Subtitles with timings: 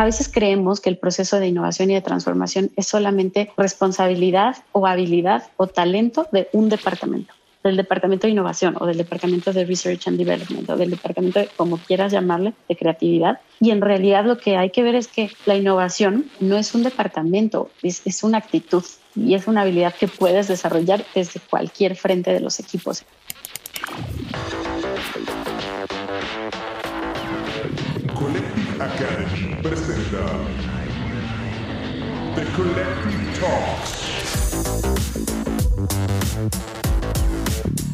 [0.00, 4.86] A veces creemos que el proceso de innovación y de transformación es solamente responsabilidad o
[4.86, 10.08] habilidad o talento de un departamento del Departamento de Innovación o del Departamento de Research
[10.08, 13.40] and Development o del Departamento, de, como quieras llamarle, de creatividad.
[13.60, 16.82] Y en realidad lo que hay que ver es que la innovación no es un
[16.82, 22.32] departamento, es, es una actitud y es una habilidad que puedes desarrollar desde cualquier frente
[22.32, 23.04] de los equipos.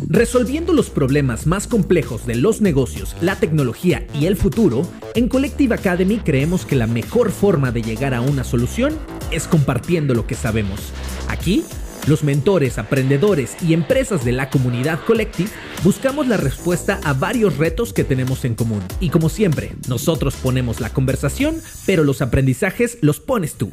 [0.09, 5.75] Resolviendo los problemas más complejos de los negocios, la tecnología y el futuro, en Collective
[5.75, 8.95] Academy creemos que la mejor forma de llegar a una solución
[9.31, 10.93] es compartiendo lo que sabemos.
[11.29, 11.65] Aquí,
[12.07, 15.51] los mentores, aprendedores y empresas de la comunidad Collective
[15.87, 18.81] buscamos la respuesta a varios retos que tenemos en común.
[18.99, 21.55] Y como siempre, nosotros ponemos la conversación,
[21.87, 23.71] pero los aprendizajes los pones tú.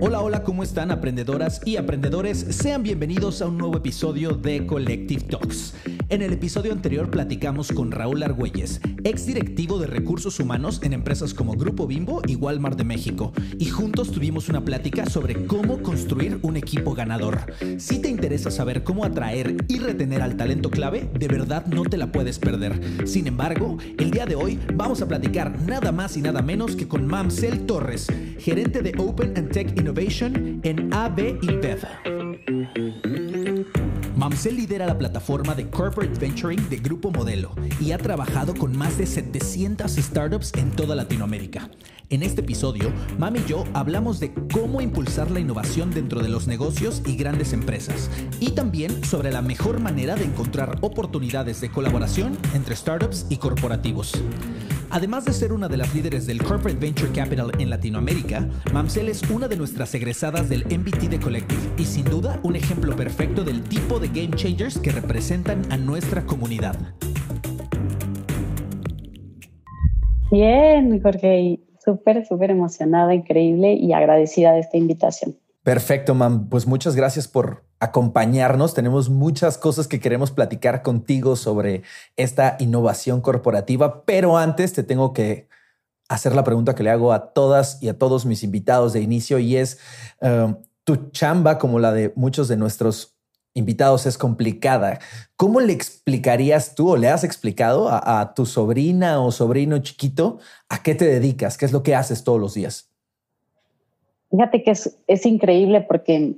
[0.00, 2.38] Hola, hola, ¿cómo están aprendedoras y aprendedores?
[2.50, 5.74] Sean bienvenidos a un nuevo episodio de Collective Talks.
[6.08, 11.34] En el episodio anterior platicamos con Raúl Argüelles, ex directivo de recursos humanos en empresas
[11.34, 16.38] como Grupo Bimbo y Walmart de México, y juntos tuvimos una plática sobre cómo construir
[16.42, 17.52] un equipo ganador.
[17.76, 21.96] Si te interesa saber cómo atraer y retener al talento clave, de verdad no te
[21.96, 22.80] la puedes perder.
[23.06, 26.88] Sin embargo, el día de hoy vamos a platicar nada más y nada menos que
[26.88, 28.06] con Mamsel Torres,
[28.38, 31.86] gerente de Open and Tech Innovation en AB InBev.
[34.16, 38.98] Mamsel lidera la plataforma de Corporate Venturing de Grupo Modelo y ha trabajado con más
[38.98, 41.70] de 700 startups en toda Latinoamérica.
[42.10, 46.46] En este episodio, Mam y yo hablamos de cómo impulsar la innovación dentro de los
[46.46, 52.38] negocios y grandes empresas, y también sobre la mejor manera de encontrar oportunidades de colaboración
[52.54, 54.12] entre startups y corporativos.
[54.88, 59.20] Además de ser una de las líderes del Corporate Venture Capital en Latinoamérica, Mamsel es
[59.28, 63.62] una de nuestras egresadas del MBT de Collective y sin duda un ejemplo perfecto del
[63.64, 66.94] tipo de game changers que representan a nuestra comunidad.
[70.30, 75.38] Bien, Jorge, súper, súper emocionada, increíble y agradecida de esta invitación.
[75.62, 76.48] Perfecto, Mam.
[76.48, 78.74] Pues muchas gracias por acompañarnos.
[78.74, 81.82] Tenemos muchas cosas que queremos platicar contigo sobre
[82.16, 85.48] esta innovación corporativa, pero antes te tengo que
[86.10, 89.38] hacer la pregunta que le hago a todas y a todos mis invitados de inicio
[89.38, 89.78] y es,
[90.20, 93.17] um, tu chamba, como la de muchos de nuestros
[93.58, 94.98] invitados, es complicada.
[95.36, 100.38] ¿Cómo le explicarías tú o le has explicado a, a tu sobrina o sobrino chiquito
[100.68, 101.58] a qué te dedicas?
[101.58, 102.90] ¿Qué es lo que haces todos los días?
[104.30, 106.36] Fíjate que es, es increíble porque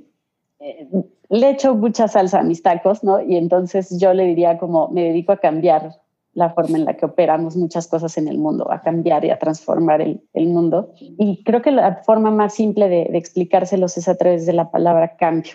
[0.59, 0.87] eh,
[1.29, 3.21] le echo mucha salsa a mis tacos, ¿no?
[3.21, 5.99] Y entonces yo le diría como me dedico a cambiar
[6.33, 9.39] la forma en la que operamos muchas cosas en el mundo, a cambiar y a
[9.39, 10.93] transformar el, el mundo.
[10.97, 14.71] Y creo que la forma más simple de, de, explicárselos es a través de la
[14.71, 15.53] palabra cambio,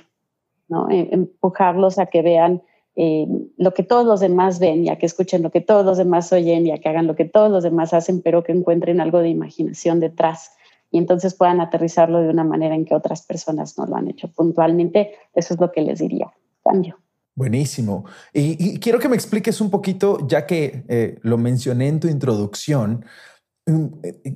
[0.69, 0.91] ¿no?
[0.91, 2.63] E, empujarlos a que vean
[2.97, 3.27] eh,
[3.59, 6.33] lo que todos los demás ven y a que escuchen lo que todos los demás
[6.33, 9.19] oyen y a que hagan lo que todos los demás hacen, pero que encuentren algo
[9.19, 10.53] de imaginación detrás
[10.91, 14.29] y entonces puedan aterrizarlo de una manera en que otras personas no lo han hecho
[14.29, 15.13] puntualmente.
[15.35, 16.33] Eso es lo que les diría.
[16.65, 16.99] Cambio.
[17.35, 18.07] Buenísimo.
[18.33, 23.05] Y, quiero que me expliques un poquito, ya que eh, lo mencioné en tu introducción,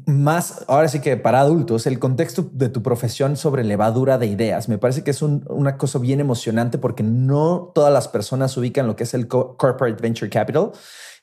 [0.06, 4.68] más, ahora sí que para adultos, el contexto de tu profesión sobre levadura de ideas.
[4.68, 8.86] Me parece que es un, una cosa bien emocionante porque no todas las personas ubican
[8.86, 10.72] lo que es el Corporate Venture Capital.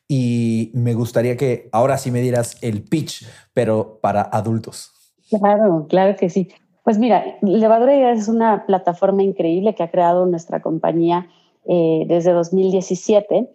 [0.08, 4.94] Y me gustaría que ahora sí me dieras el pitch, pero para adultos.
[5.30, 6.48] Claro, claro que sí.
[6.84, 11.28] Pues mira, Levadura Ideas es una plataforma increíble que ha creado nuestra compañía
[11.68, 13.50] eh, desde 2017.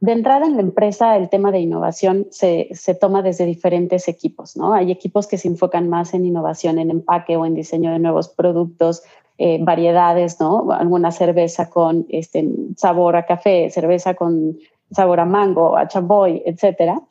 [0.00, 4.56] De entrada en la empresa, el tema de innovación se, se, toma desde diferentes equipos,
[4.56, 4.74] ¿no?
[4.74, 8.28] Hay equipos que se enfocan más en innovación, en empaque o en diseño de nuevos
[8.28, 9.02] productos,
[9.38, 10.70] eh, variedades, ¿no?
[10.70, 12.46] Alguna cerveza con este,
[12.76, 14.58] sabor a café, cerveza con
[14.90, 17.02] sabor a mango, a chamboy, etcétera.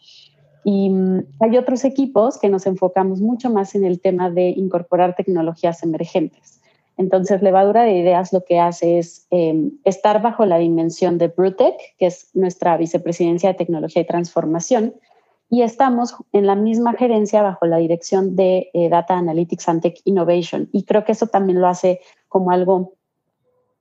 [0.63, 5.15] Y mm, hay otros equipos que nos enfocamos mucho más en el tema de incorporar
[5.15, 6.61] tecnologías emergentes.
[6.97, 11.75] Entonces, Levadura de Ideas lo que hace es eh, estar bajo la dimensión de Brutec,
[11.97, 14.95] que es nuestra vicepresidencia de tecnología y transformación,
[15.49, 20.01] y estamos en la misma gerencia bajo la dirección de eh, Data Analytics and Tech
[20.05, 20.69] Innovation.
[20.71, 22.93] Y creo que eso también lo hace como algo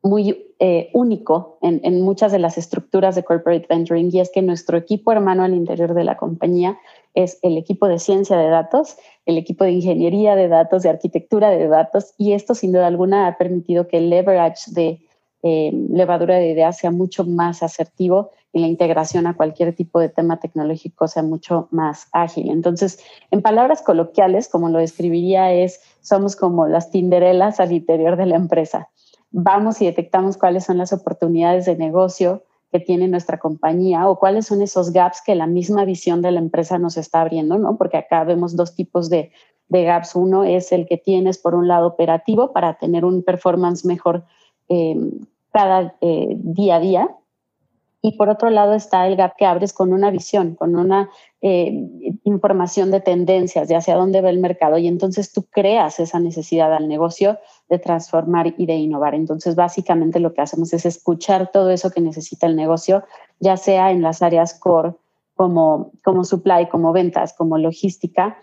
[0.02, 4.42] muy eh, único en, en, muchas de las estructuras de corporate venturing y es que
[4.42, 6.78] nuestro equipo hermano al interior de la compañía
[7.14, 11.50] es el equipo de ciencia de datos, el equipo de ingeniería de datos, de arquitectura
[11.50, 15.00] de datos y esto sin duda alguna ha permitido que el leverage de
[15.42, 20.08] eh, levadura de ideas sea mucho más asertivo y la integración a cualquier tipo de
[20.08, 22.48] tema tecnológico sea mucho más ágil.
[22.50, 22.98] Entonces,
[23.30, 28.36] en palabras coloquiales, como lo describiría, es somos como las tinderelas al interior de la
[28.36, 28.88] empresa.
[29.32, 34.46] Vamos y detectamos cuáles son las oportunidades de negocio que tiene nuestra compañía o cuáles
[34.46, 37.76] son esos gaps que la misma visión de la empresa nos está abriendo, ¿no?
[37.76, 39.30] Porque acá vemos dos tipos de,
[39.68, 40.16] gaps.
[40.16, 44.24] Uno es el que tienes por un lado operativo para tener un performance mejor
[44.68, 44.96] eh,
[45.52, 47.16] cada eh, día a día
[48.02, 51.10] y por otro lado está el gap que abres con una visión, con una
[51.46, 51.90] eh,
[52.24, 54.78] información de tendencias, de hacia dónde va el mercado.
[54.78, 57.38] Y entonces tú creas esa necesidad al negocio
[57.68, 59.14] de transformar y de innovar.
[59.14, 63.04] Entonces, básicamente lo que hacemos es escuchar todo eso que necesita el negocio,
[63.40, 64.94] ya sea en las áreas core
[65.34, 68.38] como, como supply, como ventas, como logística,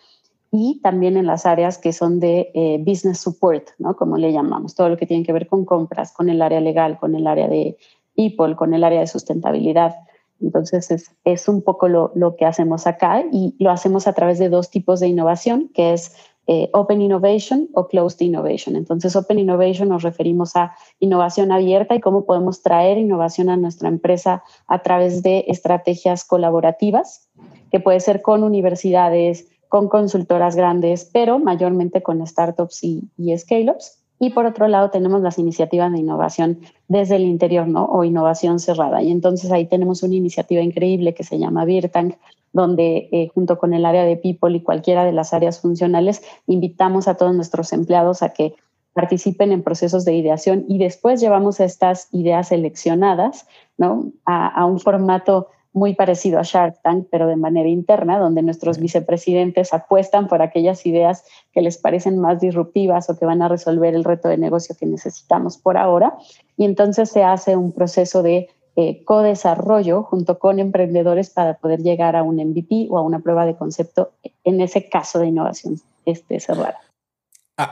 [0.52, 3.96] y también en las áreas que son de eh, business support, ¿no?
[3.96, 7.00] Como le llamamos, todo lo que tiene que ver con compras, con el área legal,
[7.00, 7.78] con el área de
[8.16, 9.96] People, con el área de sustentabilidad.
[10.42, 14.40] Entonces es, es un poco lo, lo, que hacemos acá y lo hacemos a través
[14.40, 16.14] de dos tipos de innovación, que es
[16.48, 18.76] eh, Open Innovation o Closed Innovation.
[18.76, 23.90] Entonces Open Innovation nos referimos a innovación abierta y cómo podemos traer innovación a nuestra
[23.90, 27.30] empresa a través de estrategias colaborativas,
[27.72, 34.01] que puede ser con universidades, con consultoras grandes, pero mayormente con startups y, y scale-ups
[34.22, 37.86] y por otro lado tenemos las iniciativas de innovación desde el interior, ¿no?
[37.86, 39.02] O innovación cerrada.
[39.02, 42.18] Y entonces ahí tenemos una iniciativa increíble que se llama Virtank,
[42.54, 47.08] donde eh, junto con el área de People y cualquiera de las áreas funcionales, invitamos
[47.08, 48.54] a todos nuestros empleados a que
[48.94, 53.48] participen en procesos de ideación y después llevamos estas ideas seleccionadas
[53.80, 54.12] ¿no?
[54.26, 58.80] a, a un formato muy parecido a Shark Tank, pero de manera interna, donde nuestros
[58.80, 61.24] vicepresidentes apuestan por aquellas ideas
[61.54, 64.86] que les parecen más disruptivas o que van a resolver el reto de negocio que
[64.86, 66.18] necesitamos por ahora.
[66.58, 72.16] Y entonces se hace un proceso de eh, co-desarrollo junto con emprendedores para poder llegar
[72.16, 74.12] a un MVP o a una prueba de concepto
[74.44, 75.76] en ese caso de innovación
[76.06, 76.80] este, cerrada.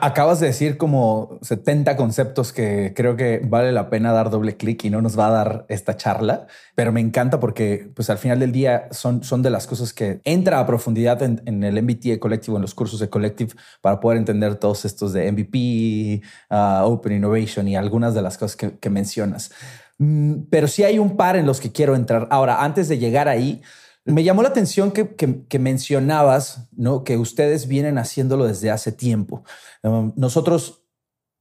[0.02, 4.84] Acabas de decir como 70 conceptos que creo que vale la pena dar doble clic
[4.84, 6.46] y no nos va a dar esta charla,
[6.76, 10.22] pero me encanta porque pues al final del día son, son de las cosas que
[10.26, 14.56] entra a profundidad en, el MBT Collective, en los cursos de Collective para poder entender
[14.56, 16.22] todos estos de MVP,
[16.52, 19.52] uh, Open Innovation y algunas de las cosas que, que mencionas.
[19.98, 22.28] Mm, pero sí hay un par en los que quiero entrar.
[22.30, 23.62] Ahora, antes de llegar ahí,
[24.10, 26.70] me llamó la atención que, mencionabas.
[27.06, 29.44] Que ustedes vienen haciéndolo desde hace tiempo.
[29.84, 30.84] Um, nosotros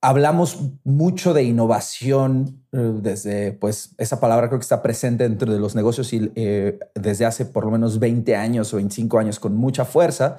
[0.00, 5.58] hablamos mucho de innovación eh, desde, pues, esa palabra creo que está presente dentro de
[5.58, 9.56] los negocios y eh, desde hace por lo menos 20 años o 25 años con
[9.56, 10.36] mucha fuerza.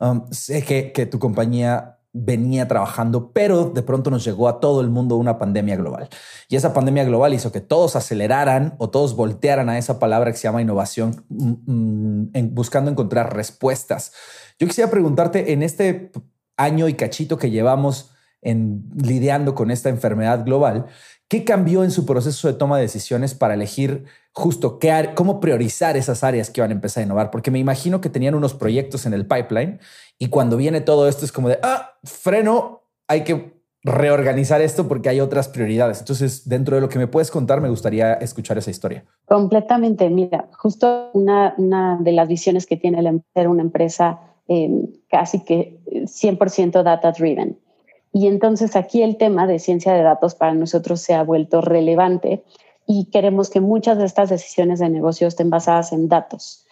[0.00, 4.90] Um, sé que tu compañía venía trabajando, pero de pronto nos llegó a todo el
[4.90, 6.08] mundo una pandemia global.
[6.48, 10.36] Y esa pandemia global hizo que todos aceleraran o todos voltearan a esa palabra que
[10.36, 14.12] se llama innovación, mm, mm, buscando encontrar respuestas.
[14.58, 16.12] Yo quisiera preguntarte, en este
[16.56, 18.10] año y cachito que llevamos
[18.42, 20.86] en lidiando con esta enfermedad global,
[21.32, 25.96] ¿qué cambió en su proceso de toma de decisiones para elegir justo qué, cómo priorizar
[25.96, 27.30] esas áreas que van a empezar a innovar?
[27.30, 29.80] Porque me imagino que tenían unos proyectos en el pipeline
[30.18, 35.08] y cuando viene todo esto es como de, ah, freno, hay que reorganizar esto porque
[35.08, 36.00] hay otras prioridades.
[36.00, 39.06] Entonces, dentro de lo que me puedes contar, me gustaría escuchar esa historia.
[39.24, 40.10] Completamente.
[40.10, 41.54] Mira, justo una,
[41.98, 44.68] de las visiones que tiene el ser una empresa eh,
[45.08, 47.58] casi que 100% data driven.
[48.12, 52.42] Y entonces aquí el tema de ciencia de datos para nosotros se ha vuelto relevante
[52.86, 56.66] y queremos que muchas de estas decisiones de negocio estén basadas en datos.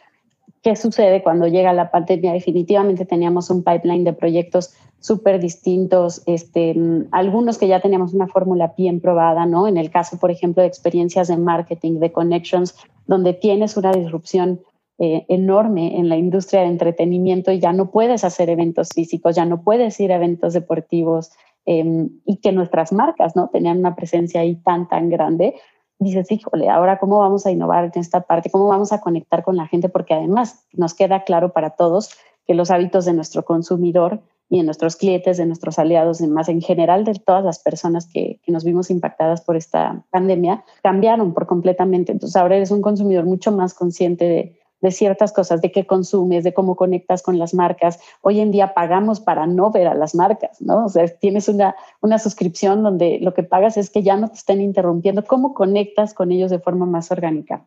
[0.63, 2.35] ¿Qué sucede cuando llega la pandemia?
[2.35, 6.77] Definitivamente teníamos un pipeline de proyectos súper distintos, este,
[7.11, 9.67] algunos que ya teníamos una fórmula bien probada, ¿no?
[9.67, 14.61] En el caso, por ejemplo, de experiencias de marketing, de connections, donde tienes una disrupción
[15.02, 19.47] eh, enorme en la industria de entretenimiento y ya no puedes hacer eventos físicos, ya
[19.47, 21.33] no puedes ir a eventos deportivos
[21.64, 23.49] em, y que nuestras marcas, ¿no?
[23.49, 25.54] Tenían una presencia ahí tan, tan grande
[26.00, 29.57] dices, híjole, ahora cómo vamos a innovar en esta parte, cómo vamos a conectar con
[29.57, 32.11] la gente, porque además nos queda claro para todos
[32.47, 36.49] que los hábitos de nuestro consumidor y de nuestros clientes, de nuestros aliados, y más
[36.49, 41.33] en general de todas las personas que, que, nos vimos impactadas por esta pandemia, cambiaron
[41.35, 42.12] por completamente.
[42.12, 46.45] Entonces ahora eres un consumidor mucho más consciente de, de ciertas cosas, de qué consumes,
[46.45, 48.01] de cómo conectas con las marcas.
[48.23, 50.87] Hoy en día pagamos para no ver a las marcas, ¿no?
[50.87, 54.37] O sea, tienes una, una suscripción donde lo que pagas es que ya no te
[54.37, 57.67] estén interrumpiendo, cómo conectas con ellos de forma más orgánica.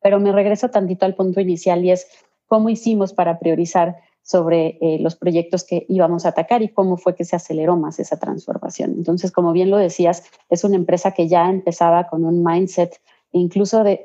[0.00, 2.06] Pero me regreso tantito al punto inicial y es
[2.46, 7.14] cómo hicimos para priorizar sobre eh, los proyectos que íbamos a atacar y cómo fue
[7.14, 8.92] que se aceleró más esa transformación.
[8.92, 13.00] Entonces, como bien lo decías, es una empresa que ya empezaba con un mindset
[13.32, 14.00] incluso de,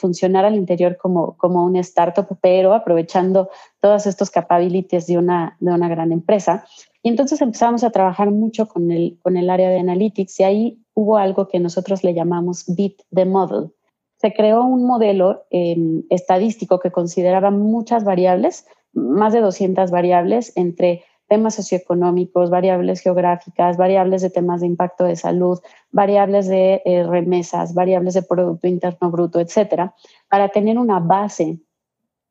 [0.00, 3.50] funcionar al interior como, como un startup, pero aprovechando
[3.80, 6.64] todos estos capabilities de una, de una gran empresa.
[7.02, 10.84] Y entonces empezamos a trabajar mucho con el, con el área de analytics y ahí
[10.94, 13.72] hubo algo que nosotros le llamamos Beat the Model.
[14.16, 21.04] Se creó un modelo em, estadístico que consideraba muchas variables, más de 200 variables entre
[21.28, 25.58] temas socioeconómicos, variables geográficas, variables de temas de impacto de salud,
[25.90, 29.94] variables de eh, remesas, variables de Producto Interno Bruto, etcétera,
[30.28, 31.58] para tener una base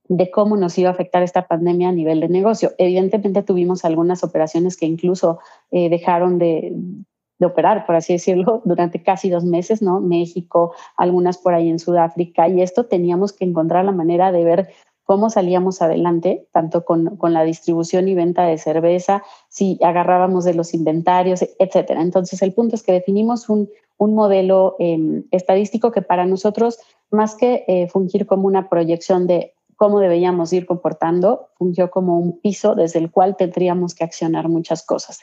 [0.07, 2.71] de cómo nos iba a afectar esta pandemia a nivel de negocio.
[2.77, 5.39] Evidentemente tuvimos algunas operaciones que incluso
[5.71, 6.73] eh, dejaron de,
[7.39, 10.01] de, operar, por así decirlo, durante casi dos meses, ¿no?
[10.01, 14.69] México, algunas por ahí en Sudáfrica, y esto teníamos que encontrar la manera de ver
[15.03, 20.53] cómo salíamos adelante, tanto con, con, la distribución y venta de cerveza, si agarrábamos de
[20.53, 22.01] los inventarios, etcétera.
[22.01, 26.79] Entonces, el punto es que definimos un, un modelo em, estadístico que para nosotros,
[27.12, 32.39] más que eh, fungir como una proyección de cómo deberíamos ir comportando, fungió como un
[32.39, 35.19] piso desde el cual tendríamos que accionar muchas cosas.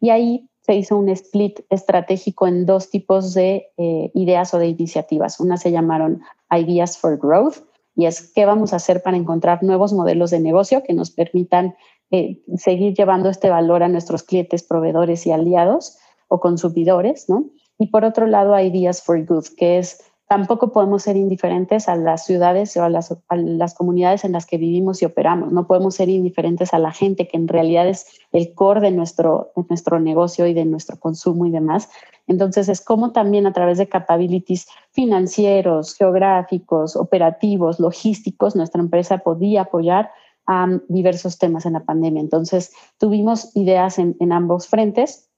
[0.00, 4.68] Y ahí se hizo un split estratégico en dos tipos de eh, ideas o de
[4.68, 5.40] iniciativas.
[5.40, 7.58] Una se llamaron Ideas for Growth,
[7.94, 11.76] y es qué vamos a hacer para encontrar nuevos modelos de negocio que nos permitan
[12.10, 15.98] eh, seguir llevando este valor a nuestros clientes, proveedores y aliados
[16.28, 17.50] o consumidores, ¿no?
[17.78, 20.02] Y por otro lado, Ideas for Good, que es
[20.34, 24.46] tampoco podemos ser indiferentes a las ciudades o a las, a las, comunidades en las
[24.46, 25.52] que vivimos y operamos.
[25.52, 29.52] No podemos ser indiferentes a la gente, que en realidad es el core de nuestro,
[29.54, 31.88] de nuestro negocio y de nuestro consumo y demás.
[32.26, 39.60] Entonces, es como también a través de capabilities financieros, geográficos, operativos, logísticos, nuestra empresa podía
[39.62, 40.10] apoyar
[40.48, 42.20] a diversos temas en la pandemia.
[42.20, 45.30] Entonces, tuvimos ideas en, en ambos frentes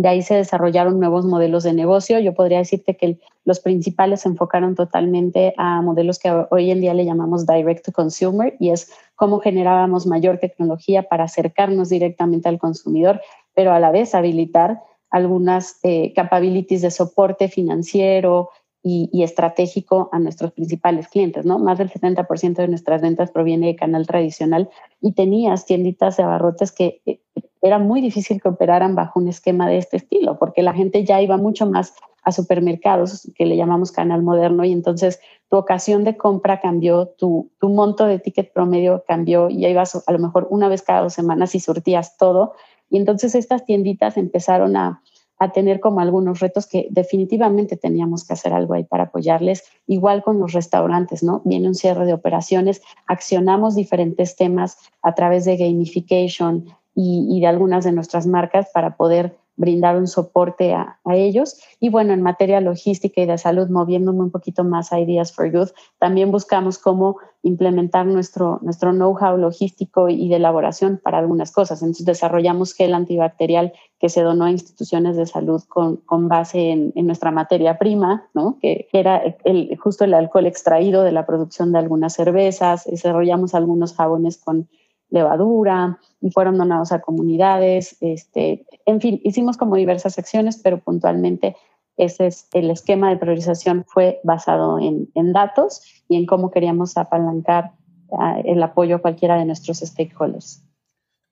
[0.00, 2.20] de ahí se desarrollaron nuevos modelos de negocio.
[2.20, 6.94] Yo podría decirte que los principales se enfocaron totalmente a modelos que hoy en día
[6.94, 12.60] le llamamos direct to consumer y es cómo generábamos mayor tecnología para acercarnos directamente al
[12.60, 13.20] consumidor,
[13.54, 18.50] pero a la vez habilitar algunas eh, capabilities de soporte financiero,
[18.82, 21.58] y, estratégico a nuestros principales clientes, ¿no?
[21.58, 26.72] Más del 70% de nuestras ventas proviene de canal tradicional y tenías tienditas de abarrotes
[26.72, 27.20] que eh,
[27.62, 31.20] era muy difícil que operaran bajo un esquema de este estilo, porque la gente ya
[31.20, 36.16] iba mucho más a supermercados, que le llamamos canal moderno, y entonces tu ocasión de
[36.16, 40.68] compra cambió, tu, monto de ticket promedio cambió, y ya ibas a lo mejor una
[40.68, 42.54] vez cada dos semanas y surtías todo.
[42.90, 45.02] Y entonces estas tienditas empezaron a,
[45.38, 49.64] a tener como algunos retos que definitivamente teníamos que hacer algo ahí para apoyarles.
[49.86, 51.42] Igual con los restaurantes, ¿no?
[51.44, 56.66] Viene un cierre de operaciones, accionamos diferentes temas a través de gamification
[57.00, 61.60] y, de algunas de nuestras marcas para poder brindar un soporte a, ellos.
[61.80, 65.50] Y bueno, en materia logística y de salud, moviéndome un poquito más a Ideas for
[65.50, 71.82] Good, también buscamos cómo implementar nuestro, nuestro know-how logístico y de elaboración para algunas cosas.
[71.82, 76.92] Entonces desarrollamos gel antibacterial que se donó a instituciones de salud con, con base en,
[76.94, 78.58] en, nuestra materia prima, ¿no?
[78.60, 82.84] que era el, justo el alcohol extraído de la producción de algunas cervezas.
[82.84, 84.68] Desarrollamos algunos jabones con
[85.10, 85.98] levadura
[86.32, 87.96] fueron donados a comunidades.
[88.00, 91.56] Este, en fin, hicimos como diversas acciones, pero puntualmente
[91.96, 96.96] ese es el esquema de priorización fue basado en, en datos y en cómo queríamos
[96.96, 97.72] apalancar
[98.08, 100.62] uh, el apoyo a cualquiera de nuestros stakeholders.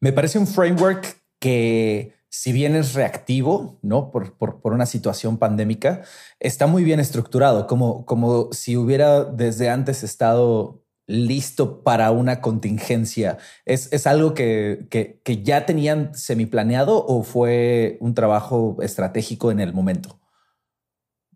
[0.01, 4.11] Me parece un framework que si bien es reactivo, ¿no?
[4.11, 6.03] Por, por, por, una situación pandémica,
[6.41, 13.39] está muy bien estructurado, como, como si hubiera desde antes estado listo para una contingencia?
[13.65, 19.61] ¿Es, es algo que, que, que, ya tenían semiplaneado o fue un trabajo estratégico en
[19.61, 20.19] el momento?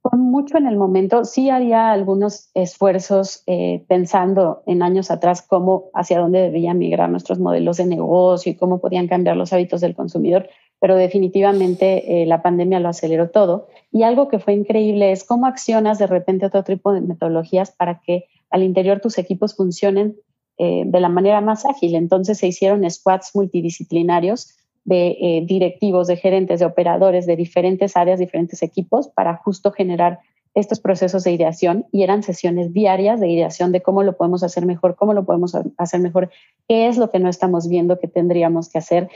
[0.02, 1.24] Fue mucho en el momento.
[1.24, 7.38] Sí había algunos esfuerzos eh, pensando en años atrás cómo, hacia dónde debían migrar nuestros
[7.38, 10.48] modelos de negocio y cómo podían cambiar los hábitos del consumidor,
[10.80, 13.68] pero definitivamente eh, la pandemia lo aceleró todo.
[13.92, 18.00] Y algo que fue increíble es cómo accionas de repente otro tipo de metodologías para
[18.00, 20.16] que al interior tus equipos funcionen
[20.58, 21.94] eh, de la manera más ágil.
[21.94, 28.18] Entonces se hicieron squads multidisciplinarios de eh, directivos, de gerentes, de operadores de diferentes áreas,
[28.18, 30.18] diferentes equipos para justo generar
[30.54, 34.66] estos procesos de ideación y eran sesiones diarias de ideación de cómo lo podemos hacer
[34.66, 36.30] mejor, cómo lo podemos hacer mejor,
[36.68, 39.08] qué es lo que no estamos viendo que tendríamos que hacer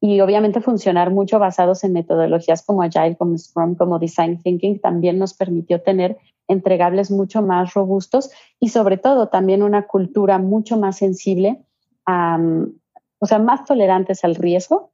[0.00, 5.18] y obviamente funcionar mucho basados en metodologías como Agile, como Scrum, como Design Thinking también
[5.18, 10.96] nos permitió tener entregables mucho más robustos y sobre todo también una cultura mucho más
[10.96, 11.64] sensible,
[12.06, 14.92] o sea, más tolerantes al riesgo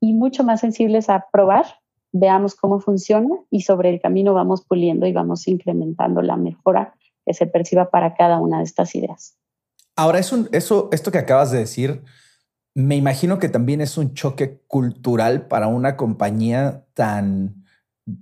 [0.00, 1.66] y mucho más sensibles a probar
[2.14, 6.94] veamos cómo funciona y sobre el camino vamos puliendo y vamos incrementando la mejora
[7.26, 9.36] que se perciba para cada una de estas ideas.
[9.96, 12.02] Ahora, eso, esto que acabas de decir,
[12.74, 17.63] me imagino que también es un choque cultural para una compañía tan,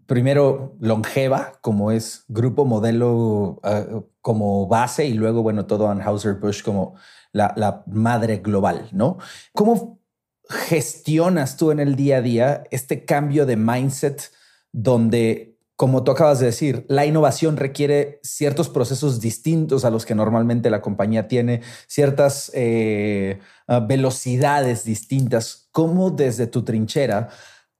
[0.06, 6.94] primero, longeva, como es Grupo Modelo uh, como base y luego, bueno, todo Anheuser-Busch como
[7.32, 9.18] la, la madre global, ¿no?
[9.52, 10.00] ¿Cómo
[10.48, 14.30] gestionas tú en el día a día este cambio de mindset
[14.70, 20.14] donde, como tú acabas de decir, la innovación requiere ciertos procesos distintos a los que
[20.14, 25.68] normalmente la compañía tiene, ciertas eh, ah, velocidades distintas?
[25.72, 27.30] ¿Cómo desde tu trinchera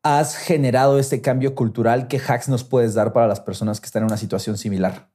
[0.03, 2.09] has generado este cambio cultural?
[2.09, 5.09] ¿Qué hacks nos puedes dar para las personas que están en una situación similar?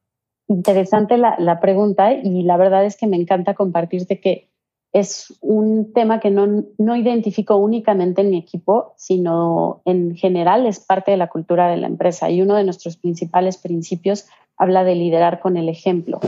[0.48, 4.50] Interesante la, la pregunta y la verdad es que me encanta compartirte que
[4.94, 10.79] es un tema que no, no identifico únicamente en mi equipo, sino en general es
[10.79, 12.29] parte de la cultura de la empresa.
[12.29, 14.27] Y uno de nuestros principales principios
[14.58, 16.20] habla de liderar con el ejemplo,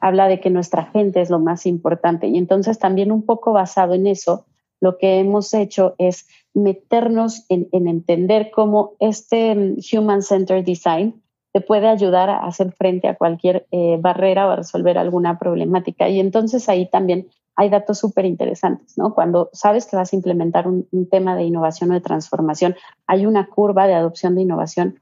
[0.00, 2.28] habla de que nuestra gente es lo más importante.
[2.28, 4.44] Y entonces también un poco basado en eso,
[4.80, 11.20] lo que hemos hecho es meternos en, entender cómo este mm, Human Centered Design
[11.52, 16.08] te puede ayudar a hacer frente a cualquier eh, barrera o a resolver alguna problemática.
[16.08, 19.14] Y entonces ahí también hay datos súper interesantes, ¿no?
[19.14, 22.74] Cuando sabes que vas a implementar un, tema de innovación o de transformación,
[23.06, 25.00] hay una curva de adopción de innovación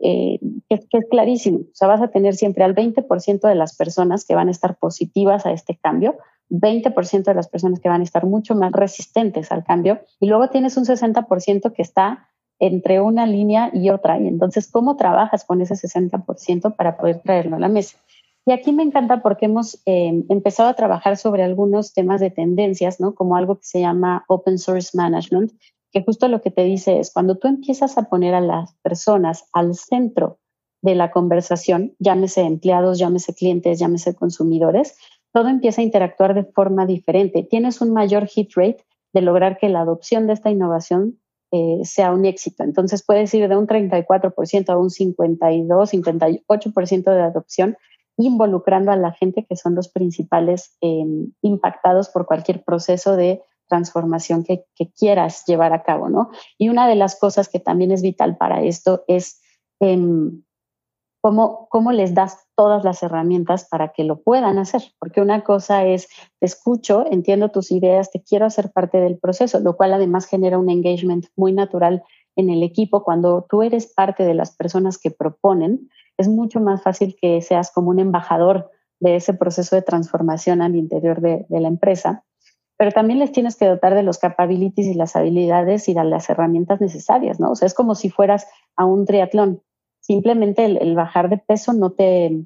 [0.00, 1.60] eh, que, es clarísimo.
[1.60, 4.76] O sea, vas a tener siempre al 20% de las personas que van a estar
[4.76, 6.16] positivas a este cambio,
[6.50, 10.48] 20% de las personas que van a estar mucho más resistentes al cambio, y luego
[10.48, 14.18] tienes un 60% que está entre una línea y otra.
[14.20, 17.98] Y entonces, ¿cómo trabajas con ese 60% para poder traerlo a la mesa?
[18.46, 23.00] Y aquí me encanta porque hemos eh, empezado a trabajar sobre algunos temas de tendencias,
[23.00, 23.14] ¿no?
[23.14, 25.52] Como algo que se llama Open Source Management,
[25.90, 29.44] que justo lo que te dice es cuando tú empiezas a poner a las personas
[29.52, 30.38] al centro
[30.82, 34.98] de la conversación, llámese empleados, llámese clientes, llámese consumidores,
[35.34, 37.42] todo empieza a interactuar de forma diferente.
[37.42, 41.18] Tienes un mayor hit rate de lograr que la adopción de esta innovación
[41.50, 42.62] eh, sea un éxito.
[42.62, 47.76] Entonces puedes ir de un 34% a un 52, 58% de adopción
[48.16, 54.44] involucrando a la gente que son los principales em, impactados por cualquier proceso de transformación
[54.44, 54.66] que,
[54.96, 56.30] quieras llevar a cabo, ¿no?
[56.58, 59.40] Y una de las cosas que también es vital para esto es
[59.80, 60.44] em,
[61.20, 65.84] cómo, cómo les das todas las herramientas para que lo puedan hacer, porque una cosa
[65.84, 66.08] es,
[66.40, 70.58] te escucho, entiendo tus ideas, te quiero hacer parte del proceso, lo cual además genera
[70.58, 72.02] un engagement muy natural
[72.36, 76.82] en el equipo cuando tú eres parte de las personas que proponen es mucho más
[76.82, 81.68] fácil que seas como un embajador de ese proceso de transformación al interior de, la
[81.68, 82.24] empresa,
[82.76, 86.30] pero también les tienes que dotar de los capabilities y las habilidades y de las
[86.30, 87.50] herramientas necesarias, ¿no?
[87.50, 89.62] O sea, es como si fueras a un triatlón.
[90.06, 92.44] Simplemente el, bajar de peso no te,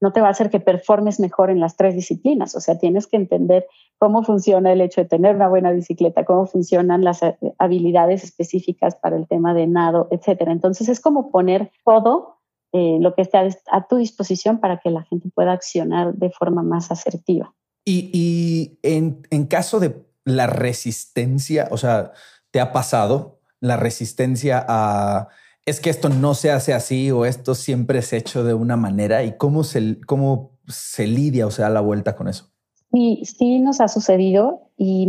[0.00, 2.54] no te va a hacer que performes mejor en las tres disciplinas.
[2.54, 3.66] O sea, tienes que entender
[3.98, 8.94] cómo funciona el hecho de tener una buena bicicleta, cómo funcionan las eh, habilidades específicas
[8.94, 10.52] para el tema de nado, etcétera.
[10.52, 12.36] Entonces es como poner todo
[12.72, 13.38] eh, lo que esté
[13.72, 17.52] a, tu disposición para que la gente pueda accionar de forma más asertiva.
[17.84, 22.12] Y, en, en, caso de la resistencia, o sea,
[22.52, 25.30] ¿te ha pasado la resistencia a
[25.66, 29.24] es que esto no se hace así o esto siempre es hecho de una manera
[29.24, 32.50] y cómo se, cómo se lidia o se da la vuelta con eso?
[32.92, 35.08] Sí, sí nos ha sucedido y,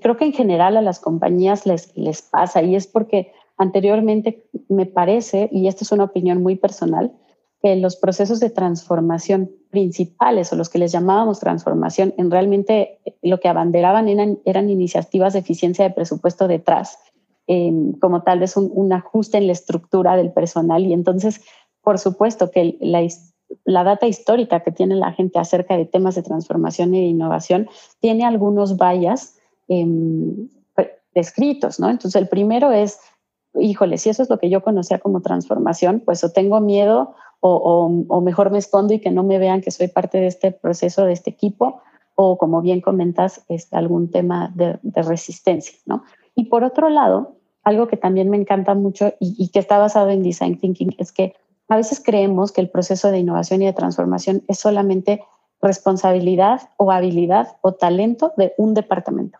[0.00, 4.86] creo que en general a las compañías les, les pasa y es porque Anteriormente, me
[4.86, 7.12] parece, y esta es una opinión muy personal,
[7.62, 13.38] que los procesos de transformación principales o los que les llamábamos transformación, en realmente lo
[13.38, 16.98] que abanderaban eran, iniciativas de eficiencia de presupuesto detrás,
[17.46, 20.84] em, como tal vez un, ajuste en la estructura del personal.
[20.84, 21.40] Y entonces,
[21.82, 23.06] por supuesto que la,
[23.64, 27.68] la data histórica que tiene la gente acerca de temas de transformación y de innovación
[28.00, 29.36] tiene algunos vallas
[29.68, 30.48] em,
[31.14, 31.90] descritos, ¿no?
[31.90, 32.98] Entonces, el primero es
[33.54, 38.20] híjole, si eso es lo que yo conocía como transformación, pues o tengo miedo o,
[38.22, 41.12] mejor me escondo y que no me vean que soy parte de este proceso, de
[41.12, 41.82] este equipo,
[42.14, 46.04] o como bien comentas, este, algún tema de, resistencia, ¿no?
[46.34, 50.22] Y por otro lado, algo que también me encanta mucho y, que está basado en
[50.22, 51.34] design thinking es que
[51.68, 55.22] a veces creemos que el proceso de innovación y de transformación es solamente
[55.62, 59.38] responsabilidad o habilidad o talento de un departamento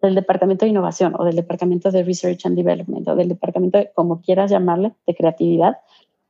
[0.00, 3.90] del Departamento de Innovación o del Departamento de Research and Development o del Departamento, de,
[3.92, 5.78] como quieras llamarle, de creatividad.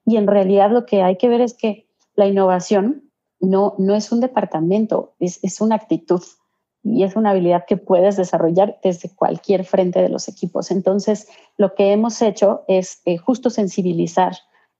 [0.04, 1.86] Y en realidad lo que hay que ver es que
[2.16, 3.04] la innovación
[3.38, 6.22] no, no es un departamento, es, es una actitud.
[6.82, 10.70] Y es una habilidad que puedes desarrollar desde cualquier frente de los equipos.
[10.70, 14.32] Entonces, lo que hemos hecho es eh, justo sensibilizar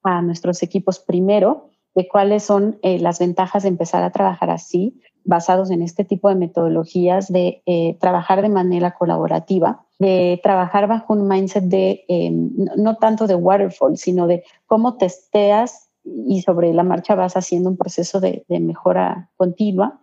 [0.03, 5.01] a nuestros equipos primero de cuáles son eh, las ventajas de empezar a trabajar así,
[5.25, 11.13] basados en este tipo de metodologías de eh, trabajar de manera colaborativa, de trabajar bajo
[11.13, 16.85] un mindset de em, no tanto de waterfall, sino de cómo testeas y sobre la
[16.85, 20.01] marcha vas haciendo un proceso de, de mejora continua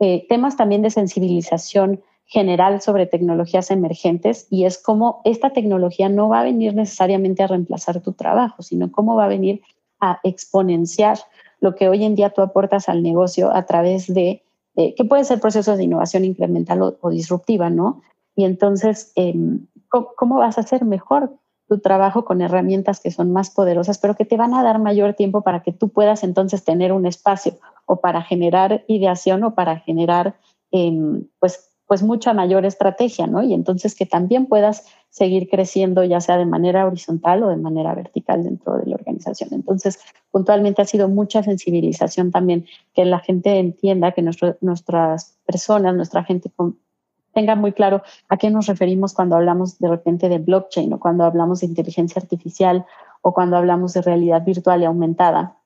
[0.00, 6.28] eh, temas también de sensibilización general sobre tecnologías emergentes y es cómo esta tecnología no
[6.28, 9.62] va a venir necesariamente a reemplazar tu trabajo, sino cómo va a venir
[10.00, 11.18] a exponenciar
[11.60, 14.42] lo que hoy en día tú aportas al negocio a través de,
[14.74, 18.02] que puede ser procesos de innovación incremental o, disruptiva, ¿no?
[18.34, 21.32] Y entonces, em, ¿cómo, vas a hacer mejor
[21.68, 25.14] tu trabajo con herramientas que son más poderosas, pero que te van a dar mayor
[25.14, 27.54] tiempo para que tú puedas entonces tener un espacio
[27.86, 30.36] o para generar ideación o para generar
[30.70, 33.42] em, pues, pues mucha mayor estrategia, ¿no?
[33.42, 37.94] Y entonces que también puedas seguir creciendo ya sea de manera horizontal o de manera
[37.94, 39.50] vertical dentro de la organización.
[39.52, 44.22] Entonces, puntualmente ha sido mucha sensibilización también, que la gente entienda, que
[44.60, 46.50] nuestras personas, nuestra gente
[47.32, 51.24] tenga muy claro a qué nos referimos cuando hablamos de repente de blockchain o cuando
[51.24, 52.86] hablamos de inteligencia artificial
[53.22, 55.58] o cuando hablamos de realidad virtual y aumentada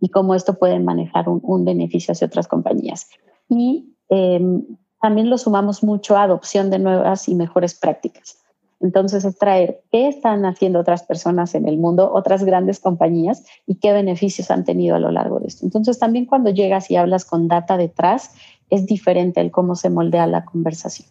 [0.00, 3.08] y cómo esto puede manejar un, beneficio hacia otras compañías.
[3.48, 4.64] Y em,
[5.00, 8.38] también lo sumamos mucho a adopción de nuevas y mejores prácticas.
[8.80, 13.76] Entonces es traer qué están haciendo otras personas en el mundo, otras grandes compañías y
[13.76, 15.64] qué beneficios han tenido a lo largo de esto.
[15.64, 18.32] Entonces también cuando llegas y hablas con data detrás,
[18.70, 21.08] es diferente el cómo se moldea la conversación.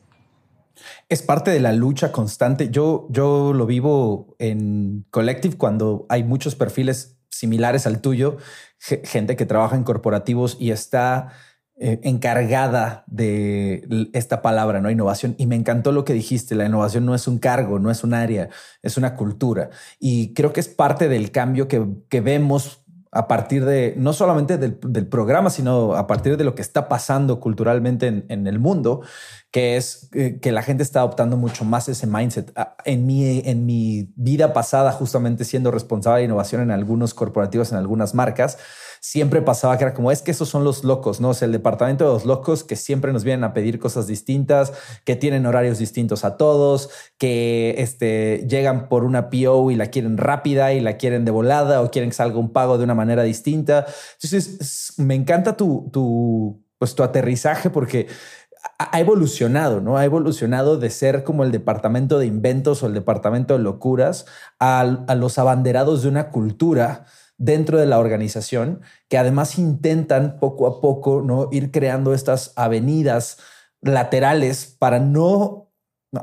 [1.09, 2.69] Es parte de la lucha constante.
[2.69, 8.37] Yo, yo lo vivo en Collective cuando hay muchos perfiles similares al tuyo,
[8.79, 11.33] gente que trabaja en corporativos y está
[11.79, 14.89] eh, encargada de esta palabra, ¿no?
[14.89, 15.35] Innovación.
[15.37, 18.15] Y me encantó lo que dijiste, la innovación no es un cargo, no es un
[18.15, 18.49] área,
[18.81, 19.69] es una cultura.
[19.99, 22.83] Y creo que es parte del cambio que, que vemos
[23.17, 27.39] a partir de, no solamente del, programa, sino a partir de lo que está pasando
[27.39, 29.01] culturalmente en, el mundo,
[29.49, 32.51] que es eh, que la gente está adoptando mucho más ese mindset.
[32.55, 37.71] Ah, en mi, en mi vida pasada, justamente siendo responsable de innovación en algunos corporativos,
[37.71, 38.59] en algunas marcas,
[39.09, 41.29] siempre pasaba que era como, es que esos son los locos, ¿no?
[41.29, 44.73] O el departamento de los locos que siempre nos vienen a pedir cosas distintas,
[45.05, 50.17] que tienen horarios distintos a todos, que este, llegan por una PO y la quieren
[50.17, 53.23] rápida y la quieren de volada o quieren que salga un pago de una manera
[53.23, 53.85] distinta.
[54.21, 58.07] Entonces, me encanta tu, tu, pues, tu aterrizaje porque
[58.77, 59.95] ha evolucionado, ¿no?
[59.95, 64.25] Ha evolucionado de ser como el departamento de inventos o el departamento de locuras
[64.59, 67.05] a, a los abanderados de una cultura
[67.37, 71.49] dentro de la organización que además intentan poco a poco ¿no?
[71.51, 73.37] ir creando estas avenidas
[73.81, 75.71] laterales para no,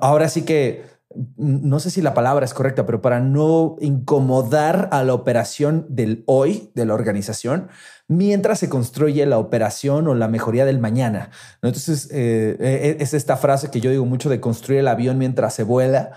[0.00, 0.92] ahora sí que
[1.36, 6.24] no sé si la palabra es correcta, pero para no incomodar a la operación del
[6.26, 7.68] hoy de la organización
[8.08, 11.30] mientras se construye la operación o la mejoría del mañana.
[11.62, 15.54] Entonces, eh, eh, es esta frase que yo digo mucho de construir el avión mientras
[15.54, 16.12] se vuela,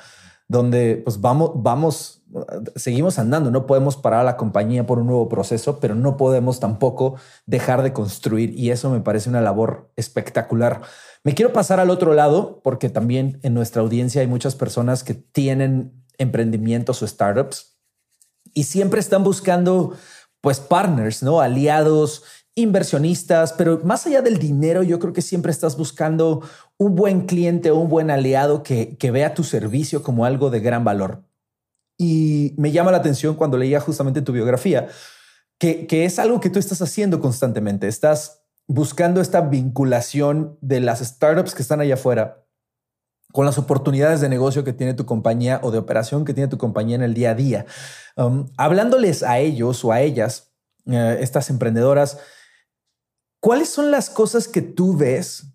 [0.47, 2.16] donde pues vamos, vamos
[2.75, 6.59] seguimos andando, no podemos parar a la compañía por un nuevo proceso, pero no podemos
[6.59, 10.81] tampoco dejar de construir y eso me parece una labor espectacular.
[11.23, 15.13] Me quiero pasar al otro lado porque también en nuestra audiencia hay muchas personas que
[15.13, 17.77] tienen emprendimientos o startups
[18.53, 19.93] y siempre están buscando
[20.41, 21.41] pues partners, ¿no?
[21.41, 22.23] Aliados,
[22.55, 26.41] inversionistas, pero más allá del dinero, yo creo que siempre estás buscando
[26.77, 30.59] un buen cliente o un buen aliado que, que vea tu servicio como algo de
[30.59, 31.26] gran valor.
[31.97, 34.87] Y me llama la atención cuando leía justamente tu biografía,
[35.57, 37.87] que, que es algo que tú estás haciendo constantemente.
[37.87, 42.43] Estás buscando esta vinculación de las startups que están allá afuera
[43.31, 46.57] con las oportunidades de negocio que tiene tu compañía o de operación que tiene tu
[46.57, 47.65] compañía en el día a día.
[48.15, 50.53] Um, hablándoles a ellos o a ellas,
[50.85, 52.19] eh, estas emprendedoras,
[53.39, 55.53] ¿cuáles son las cosas que tú ves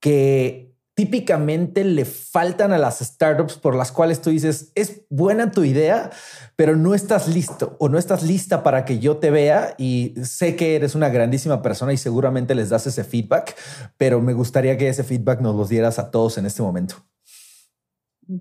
[0.00, 0.67] que
[0.98, 6.10] típicamente le faltan a las startups por las cuales tú dices, es buena tu idea,
[6.56, 10.56] pero no estás listo o no estás lista para que yo te vea y sé
[10.56, 13.54] que eres una grandísima persona y seguramente les das ese feedback,
[13.96, 16.96] pero me gustaría que ese feedback nos lo dieras a todos en este momento.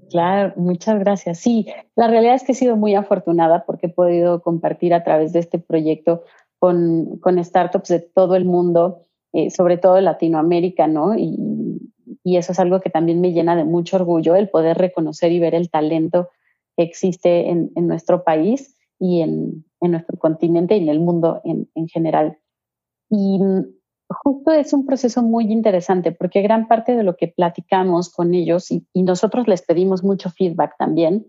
[0.10, 1.38] Claro, muchas gracias.
[1.38, 5.32] Sí, la realidad es que he sido muy afortunada porque he podido compartir a través
[5.32, 6.24] de este proyecto
[6.58, 11.14] con, con startups de todo el mundo, eh, sobre todo Latinoamérica, ¿no?
[12.28, 15.40] Y eso es algo que también me llena de mucho orgullo, el poder reconocer y
[15.40, 16.28] ver el talento
[16.76, 22.38] que existe en, nuestro país y en, nuestro continente y en el mundo en, general.
[23.10, 23.40] Y
[24.10, 28.72] justo es un proceso muy interesante porque gran parte de lo que platicamos con ellos
[28.72, 31.28] y, nosotros les pedimos mucho feedback también,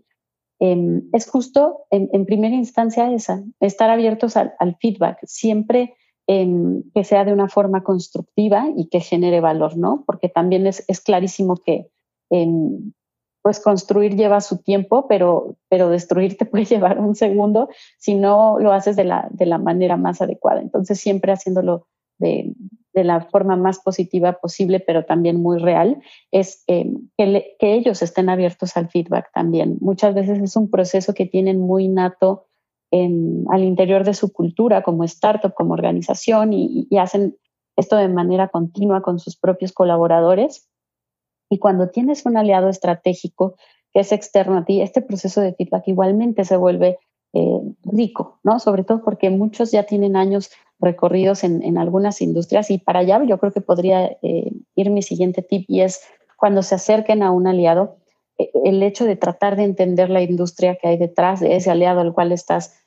[0.59, 5.95] em, es justo en, primera instancia esa, estar abiertos al, feedback, siempre
[6.31, 10.03] em, que sea de una forma constructiva y que genere valor, ¿no?
[10.05, 11.89] Porque también es, clarísimo que
[12.29, 12.93] em,
[13.41, 18.59] pues construir lleva su tiempo, pero, pero destruir te puede llevar un segundo si no
[18.59, 20.61] lo haces de la, de la manera más adecuada.
[20.61, 21.87] Entonces, siempre haciéndolo
[22.19, 22.53] de,
[22.93, 28.03] de la forma más positiva posible, pero también muy real, es eh, que, que, ellos
[28.03, 29.79] estén abiertos al feedback también.
[29.81, 32.48] Muchas veces es un proceso que tienen muy nato
[32.91, 37.37] en, al interior de su cultura como startup, como organización, y, y hacen
[37.75, 40.69] esto de manera continua con sus propios colaboradores
[41.49, 43.55] y cuando tienes un aliado estratégico
[43.91, 46.99] que es externo a ti, este proceso de feedback igualmente se vuelve
[47.33, 48.59] eh, rico, ¿no?
[48.59, 53.37] Sobre todo porque muchos ya tienen años recorridos en, algunas industrias y para allá yo
[53.37, 56.01] creo que podría eh, ir mi siguiente tip y es
[56.37, 57.97] cuando se acerquen a un aliado,
[58.37, 61.99] eh, el hecho de tratar de entender la industria que hay detrás de ese aliado
[61.99, 62.78] al cual estás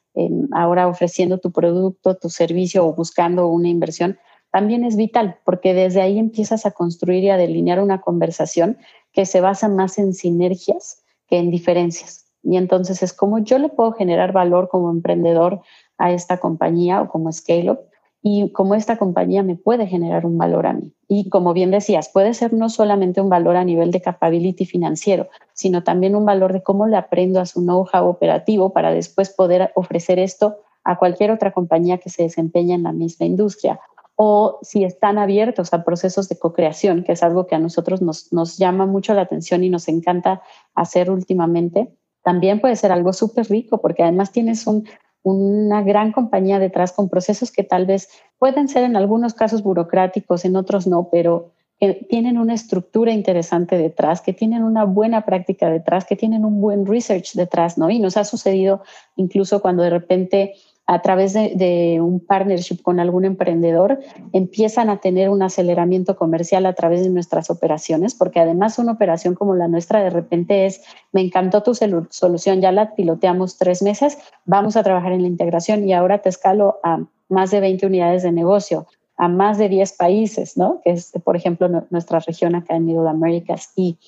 [0.53, 4.19] ahora ofreciendo tu producto, tu servicio o buscando una inversión,
[4.51, 8.77] también es vital, porque desde ahí empiezas a construir y a delinear una conversación
[9.13, 12.27] que se basa más en sinergias que en diferencias.
[12.43, 15.63] Y entonces es como yo le puedo generar valor como emprendedor
[15.97, 17.79] a esta compañía o como scale-up
[18.23, 20.93] y como esta compañía me puede generar un valor a mí.
[21.09, 25.29] Y como bien decías, puede ser no solamente un valor a nivel de capability financiero,
[25.53, 29.73] sino también un valor de cómo le aprendo a su know-how operativo para después poder
[29.75, 33.81] ofrecer esto a cualquier otra compañía que se desempeñe en la misma industria
[34.15, 38.33] o si están abiertos a procesos de co-creación, que es algo que a nosotros nos,
[38.33, 40.43] nos llama mucho la atención y nos encanta
[40.75, 44.87] hacer últimamente, también puede ser algo súper rico porque además tienes un,
[45.23, 48.09] una gran compañía detrás con procesos que tal vez
[48.39, 53.77] pueden ser en algunos casos burocráticos, en otros no, pero que tienen una estructura interesante
[53.77, 57.91] detrás, que tienen una buena práctica detrás, que tienen un buen research detrás, ¿no?
[57.91, 58.83] Y nos ha sucedido
[59.17, 60.55] incluso cuando de repente
[60.87, 64.01] a través de, un partnership con algún emprendedor,
[64.33, 69.35] empiezan a tener un aceleramiento comercial a través de nuestras operaciones, porque además una operación
[69.35, 74.19] como la nuestra de repente es, me encantó tu solución, ya la piloteamos tres meses,
[74.45, 78.23] vamos a trabajar en la integración y ahora te escalo a más de 20 unidades
[78.23, 80.81] de negocio, a más de 10 países, ¿no?
[80.83, 83.71] Que es, por ejemplo, nuestra región acá en Middle Americas.
[83.77, 83.99] Y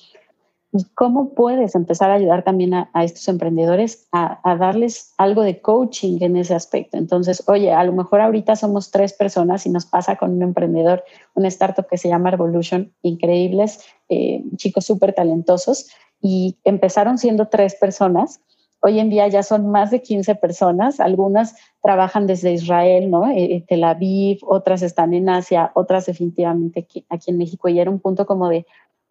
[0.93, 6.37] cómo puedes empezar a ayudar también a, estos emprendedores a, darles algo de coaching en
[6.37, 6.97] ese aspecto.
[6.97, 11.03] Entonces, oye, a lo mejor ahorita somos tres personas y nos pasa con un emprendedor,
[11.33, 15.87] un startup que se llama Revolution, increíbles, eh, chicos súper talentosos,
[16.21, 18.41] y empezaron siendo tres personas.
[18.81, 23.31] Hoy en día ya son más de 15 personas, algunas trabajan desde Israel, ¿no?
[23.31, 27.89] Eh, Tel Aviv, otras están en Asia, otras definitivamente aquí, aquí en México, y era
[27.89, 28.65] un punto como de,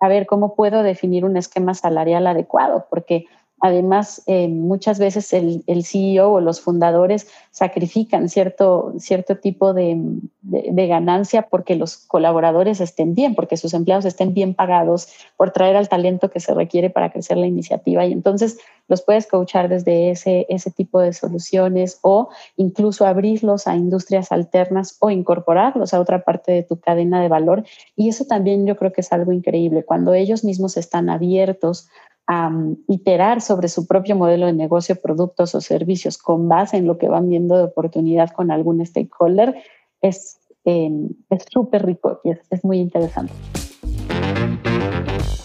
[0.04, 3.26] a ver cómo puedo definir un esquema salarial adecuado, porque
[3.64, 9.96] Además, eh, muchas veces el, CEO o los fundadores sacrifican cierto, cierto tipo de,
[10.42, 15.88] ganancia porque los colaboradores estén bien, porque sus empleados estén bien pagados por traer al
[15.88, 18.04] talento que se requiere para crecer la iniciativa.
[18.04, 23.76] Y entonces los puedes coachar desde ese, ese tipo de soluciones o incluso abrirlos a
[23.76, 27.64] industrias alternas o incorporarlos a otra parte de tu cadena de valor.
[27.96, 31.88] Y eso también yo creo que es algo increíble, cuando ellos mismos están abiertos
[32.26, 32.50] a
[32.88, 37.08] iterar sobre su propio modelo de negocio, productos o servicios con base en lo que
[37.08, 39.54] van viendo de oportunidad con algún stakeholder,
[40.00, 41.10] es em,
[41.52, 43.32] súper rico y es muy interesante.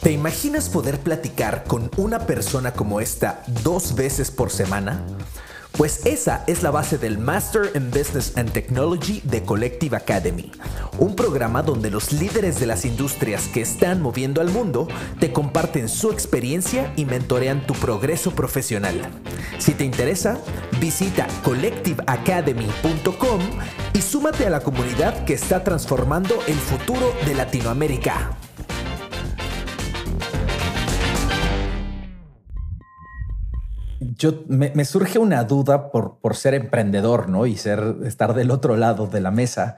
[0.02, 5.04] ¿Te imaginas poder platicar con una persona como esta dos veces por semana?
[5.74, 10.54] Pues esa es la base del Master in Business and Technology de Collective Academy,
[11.00, 14.88] un programa donde los líderes de las industrias que están moviendo al mundo
[15.20, 19.02] te comparten su experiencia y mentorean tu progreso profesional.
[19.58, 20.38] Si te interesa,
[20.80, 23.42] visita collectiveacademy.com
[23.94, 28.38] y súmate a la comunidad que está transformando el futuro de Latinoamérica.
[34.16, 37.46] Yo me, surge una duda por, por ser emprendedor, ¿no?
[37.46, 39.78] Y ser, estar del otro lado de la mesa,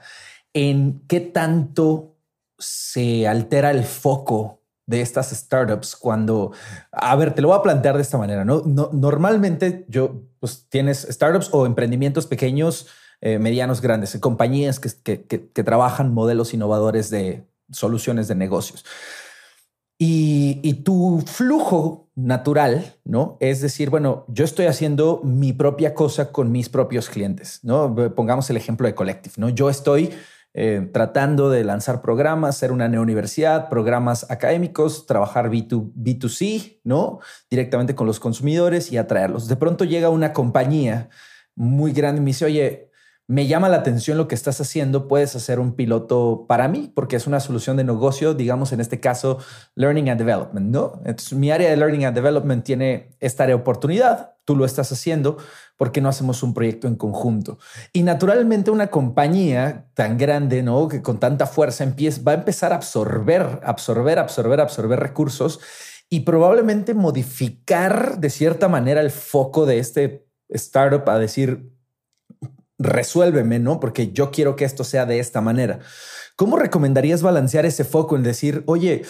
[0.54, 2.16] en qué tanto
[2.58, 6.52] se altera el foco de estas startups cuando,
[6.90, 8.62] a ver, te lo voy a plantear de esta manera, ¿no?
[8.92, 12.88] normalmente yo, pues tienes startups o emprendimientos pequeños,
[13.20, 18.84] eh, medianos, grandes, compañías que, que trabajan modelos innovadores de soluciones de negocios.
[20.04, 23.36] Y, tu flujo natural, ¿no?
[23.38, 27.94] Es decir, bueno, yo estoy haciendo mi propia cosa con mis propios clientes, ¿no?
[28.16, 29.48] Pongamos el ejemplo de Collective, ¿no?
[29.48, 30.10] Yo estoy
[30.54, 37.20] eh, tratando de lanzar programas, ser una neouniversidad, programas académicos, trabajar B2, B2C, ¿no?
[37.48, 39.46] Directamente con los consumidores y atraerlos.
[39.46, 41.10] De pronto llega una compañía
[41.54, 42.90] muy grande y me dice, oye,
[43.28, 47.16] me llama la atención lo que estás haciendo, puedes hacer un piloto para mí, porque
[47.16, 49.38] es una solución de negocio, digamos en este caso,
[49.74, 51.00] Learning and Development, ¿no?
[51.04, 55.38] Entonces, mi área de Learning and Development tiene esta oportunidad, tú lo estás haciendo,
[55.76, 57.58] ¿por qué no hacemos un proyecto en conjunto?
[57.92, 60.88] Y naturalmente una compañía tan grande, ¿no?
[60.88, 65.60] Que con tanta fuerza empieza, va a empezar a absorber, absorber, absorber, absorber recursos
[66.10, 71.72] y probablemente modificar de cierta manera el foco de este startup a decir,
[72.82, 73.80] resuélveme, ¿no?
[73.80, 75.80] Porque yo quiero que esto sea de esta manera.
[76.36, 79.02] ¿Cómo recomendarías balancear ese foco en decir, oye,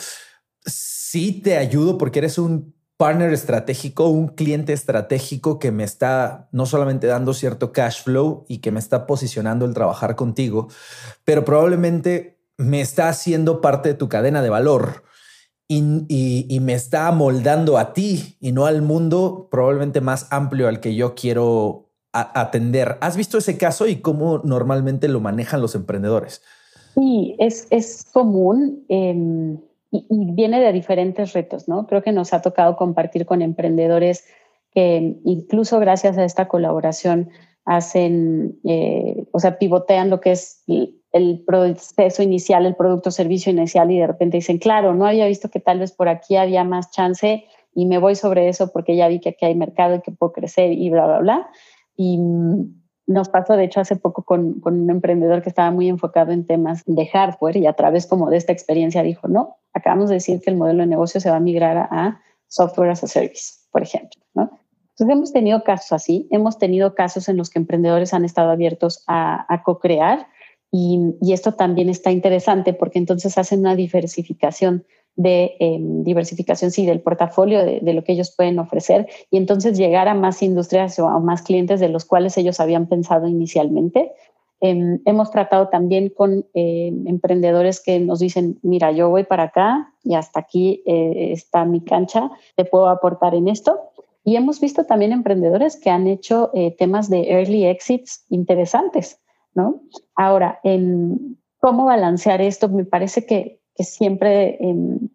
[0.67, 6.67] sí te ayudo porque eres un partner estratégico, un cliente estratégico que me está no
[6.67, 10.69] solamente dando cierto cash flow y que me está posicionando el trabajar contigo,
[11.25, 15.03] pero probablemente me está haciendo parte de tu cadena de valor
[15.67, 16.07] y,
[16.55, 20.95] y, me está moldando a ti y no al mundo probablemente más amplio al que
[20.95, 22.99] yo quiero atender.
[23.01, 26.43] ¿Has visto ese caso y cómo normalmente lo manejan los emprendedores?
[26.95, 29.59] Sí, es, es común em,
[29.91, 31.87] y, viene de diferentes retos, ¿no?
[31.87, 34.25] Creo que nos ha tocado compartir con emprendedores
[34.73, 37.31] que incluso gracias a esta colaboración
[37.65, 40.65] hacen, eh, o sea, pivotean lo que es
[41.13, 45.51] el proceso inicial, el producto servicio inicial y de repente dicen, claro, no había visto
[45.51, 47.45] que tal vez por aquí había más chance
[47.75, 50.33] y me voy sobre eso porque ya vi que aquí hay mercado y que puedo
[50.33, 51.51] crecer y bla, bla, bla.
[51.97, 52.19] Y
[53.07, 56.47] nos pasó, de hecho, hace poco con, con, un emprendedor que estaba muy enfocado en
[56.47, 60.41] temas de hardware y a través como de esta experiencia dijo, no, acabamos de decir
[60.41, 62.21] que el modelo de negocio se va a migrar a,
[62.53, 64.51] software as a service, por ejemplo, ¿no?
[64.91, 69.05] Entonces hemos tenido casos así, hemos tenido casos en los que emprendedores han estado abiertos
[69.07, 70.27] a, a co-crear
[70.71, 74.85] y, y, esto también está interesante porque entonces hacen una diversificación
[75.17, 80.09] de em, diversificación, sí, del portafolio de, lo que ellos pueden ofrecer y entonces llegar
[80.09, 84.13] a más industrias o a más clientes de los cuales ellos habían pensado inicialmente.
[84.61, 89.93] Em, hemos tratado también con em, emprendedores que nos dicen, mira, yo voy para acá
[90.05, 93.81] y hasta aquí eh, está mi cancha, te puedo aportar en esto.
[94.25, 99.21] Y hemos visto también emprendedores que han hecho eh, temas de early exits interesantes,
[99.53, 99.83] ¿no?
[100.15, 105.09] Ahora, en cómo balancear esto, me parece que que siempre em,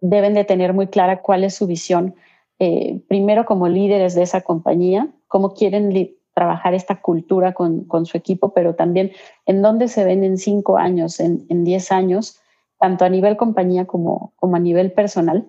[0.00, 2.14] deben de tener muy clara cuál es su visión,
[2.58, 8.16] eh, primero como líderes de esa compañía, cómo quieren trabajar esta cultura con, con, su
[8.16, 9.12] equipo, pero también
[9.46, 12.38] en dónde se ven en cinco años, en, en diez años,
[12.78, 15.46] tanto a nivel compañía como, como a nivel personal,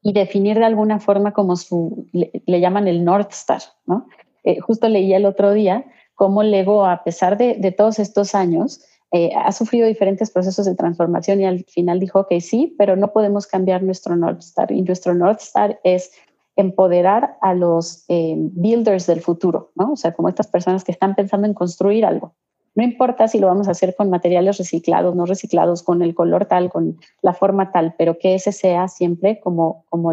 [0.00, 4.06] y definir de alguna forma como su, le, llaman el North Star, ¿no?
[4.44, 8.80] Eh, justo leí el otro día cómo Lego, a pesar de, de todos estos años,
[9.10, 13.12] eh, ha sufrido diferentes procesos de transformación y al final dijo que sí, pero no
[13.12, 14.70] podemos cambiar nuestro North Star.
[14.70, 16.10] Y nuestro North Star es
[16.56, 19.92] empoderar a los eh, builders del futuro, ¿no?
[19.92, 22.34] O sea, como estas personas que están pensando en construir algo.
[22.74, 26.46] No importa si lo vamos a hacer con materiales reciclados, no reciclados, con el color
[26.46, 30.12] tal, con la forma tal, pero que ese sea siempre como, como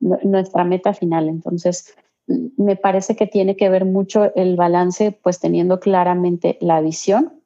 [0.00, 1.28] nuestra meta final.
[1.28, 1.94] Entonces,
[2.26, 7.36] me parece que tiene que ver mucho el balance, pues teniendo claramente la visión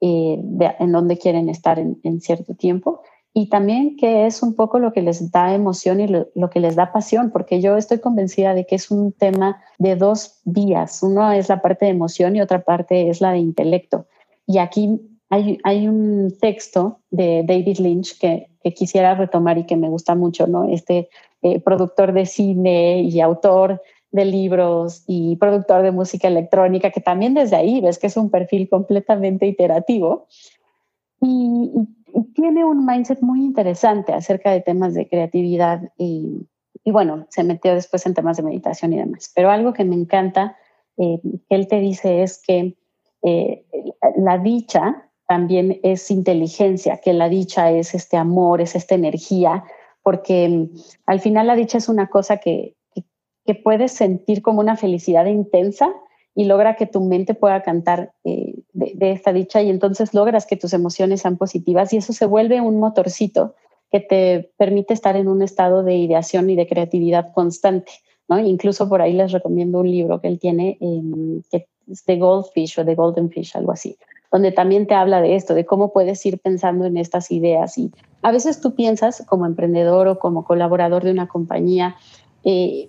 [0.00, 0.42] eh,
[0.78, 5.02] en dónde quieren estar en, cierto tiempo y también que es un poco lo que
[5.02, 8.74] les da emoción y lo, que les da pasión, porque yo estoy convencida de que
[8.74, 11.02] es un tema de dos vías.
[11.02, 14.06] Uno es la parte de emoción y otra parte es la de intelecto.
[14.46, 19.88] Y aquí hay, hay un texto de David Lynch que, quisiera retomar y que me
[19.88, 20.68] gusta mucho, ¿no?
[20.68, 21.08] Este
[21.40, 23.80] eh, productor de cine y autor
[24.12, 28.30] de libros y productor de música electrónica, que también desde ahí ves que es un
[28.30, 30.26] perfil completamente iterativo.
[31.20, 31.70] Y,
[32.34, 36.46] tiene un mindset muy interesante acerca de temas de creatividad y,
[36.84, 39.30] bueno, se metió después en temas de meditación y demás.
[39.34, 40.56] Pero algo que me encanta
[40.96, 42.76] eh, que él te dice es que
[43.22, 43.64] eh,
[44.16, 49.62] la dicha también es inteligencia, que la dicha es este amor, es esta energía,
[50.02, 50.68] porque
[51.06, 52.74] al final la dicha es una cosa que,
[53.46, 55.92] que puedes sentir como una felicidad intensa
[56.34, 60.56] y logra que tu mente pueda cantar eh, de, esta dicha y entonces logras que
[60.56, 63.54] tus emociones sean positivas y eso se vuelve un motorcito
[63.90, 67.92] que te permite estar en un estado de ideación y de creatividad constante.
[68.28, 68.38] ¿no?
[68.38, 72.78] Incluso por ahí les recomiendo un libro que él tiene, em, que es The Goldfish
[72.78, 73.96] o The Golden Fish, algo así,
[74.30, 77.76] donde también te habla de esto, de cómo puedes ir pensando en estas ideas.
[77.76, 77.90] Y
[78.22, 81.96] a veces tú piensas como emprendedor o como colaborador de una compañía,
[82.44, 82.88] eh,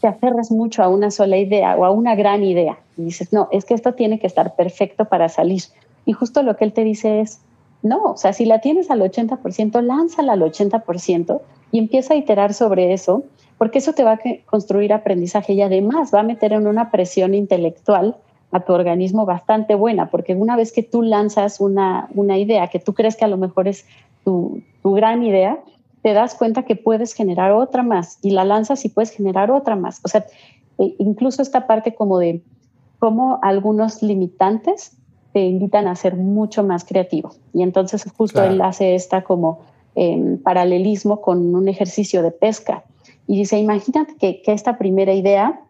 [0.00, 3.48] te aferras mucho a una sola idea o a una gran idea y dices, no,
[3.52, 5.62] es que esto tiene que estar perfecto para salir.
[6.04, 7.40] Y justo lo que él te dice es,
[7.82, 11.40] no, o sea, si la tienes al 80%, lánzala al 80%
[11.70, 13.24] y empieza a iterar sobre eso,
[13.58, 17.34] porque eso te va a construir aprendizaje y además va a meter en una presión
[17.34, 18.16] intelectual
[18.50, 22.78] a tu organismo bastante buena, porque una vez que tú lanzas una, una idea que
[22.78, 23.86] tú crees que a lo mejor es
[24.24, 25.58] tu, tu gran idea,
[26.02, 29.76] te das cuenta que puedes generar otra más y la lanzas y puedes generar otra
[29.76, 30.00] más.
[30.04, 30.26] O sea,
[30.78, 32.42] e incluso esta parte como de
[32.98, 34.96] cómo algunos limitantes
[35.32, 37.32] te invitan a ser mucho más creativo.
[37.54, 39.60] Y entonces justo él hace esta como
[39.94, 42.84] eh, paralelismo con un ejercicio de pesca.
[43.26, 45.60] Y dice, imagínate que, que, esta primera idea,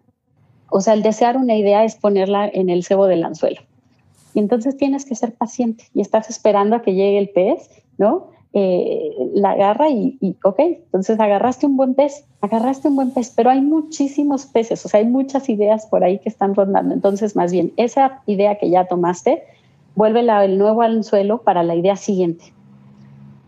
[0.70, 3.60] o sea, el desear una idea es ponerla en el cebo del anzuelo.
[4.34, 8.31] Y entonces tienes que ser paciente y estás esperando a que llegue el pez, ¿no?
[8.54, 13.32] Eh, la agarra y, y, ok, entonces agarraste un buen pez, agarraste un buen pez,
[13.34, 16.92] pero hay muchísimos peces, o sea, hay muchas ideas por ahí que están rondando.
[16.92, 19.42] Entonces, más bien, esa idea que ya tomaste,
[19.94, 22.52] vuélvela el nuevo anzuelo para la idea siguiente.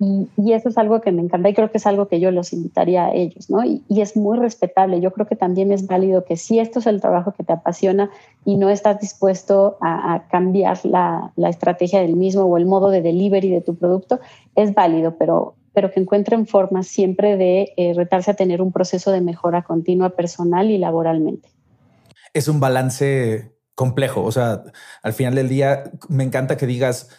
[0.00, 2.52] Y, eso es algo que me encanta y creo que es algo que yo los
[2.52, 3.64] invitaría a ellos, ¿no?
[3.64, 5.00] Y, es muy respetable.
[5.00, 8.10] Yo creo que también es válido que si esto es el trabajo que te apasiona
[8.44, 13.50] y no estás dispuesto a, cambiar la, estrategia del mismo o el modo de delivery
[13.50, 14.20] de tu producto,
[14.56, 19.12] es válido, pero, pero que encuentren formas siempre de eh, retarse a tener un proceso
[19.12, 21.48] de mejora continua personal y laboralmente.
[22.32, 24.22] Es un balance complejo.
[24.22, 24.64] O sea,
[25.02, 27.10] al final del día, me encanta que digas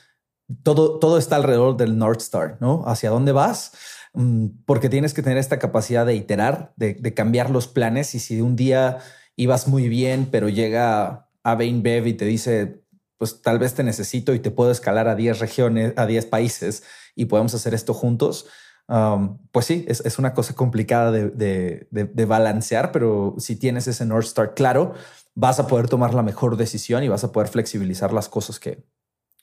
[0.64, 2.84] todo, todo está alrededor del North Star, ¿no?
[2.86, 3.74] ¿Hacia dónde vas?
[4.14, 8.16] Mm, porque tienes que tener esta capacidad de iterar, de, cambiar los planes.
[8.16, 9.00] Y si un día
[9.36, 12.82] ibas muy bien, pero llega a Bev y te dice,
[13.18, 16.84] pues tal vez te necesito y te puedo escalar a 10 regiones, a 10 países
[17.16, 18.48] y podemos hacer esto juntos.
[18.88, 24.28] Um, pues sí, es, una cosa complicada de, de, balancear, pero si tienes ese North
[24.28, 24.94] Star claro,
[25.34, 28.86] vas a poder tomar la mejor decisión y vas a poder flexibilizar las cosas que,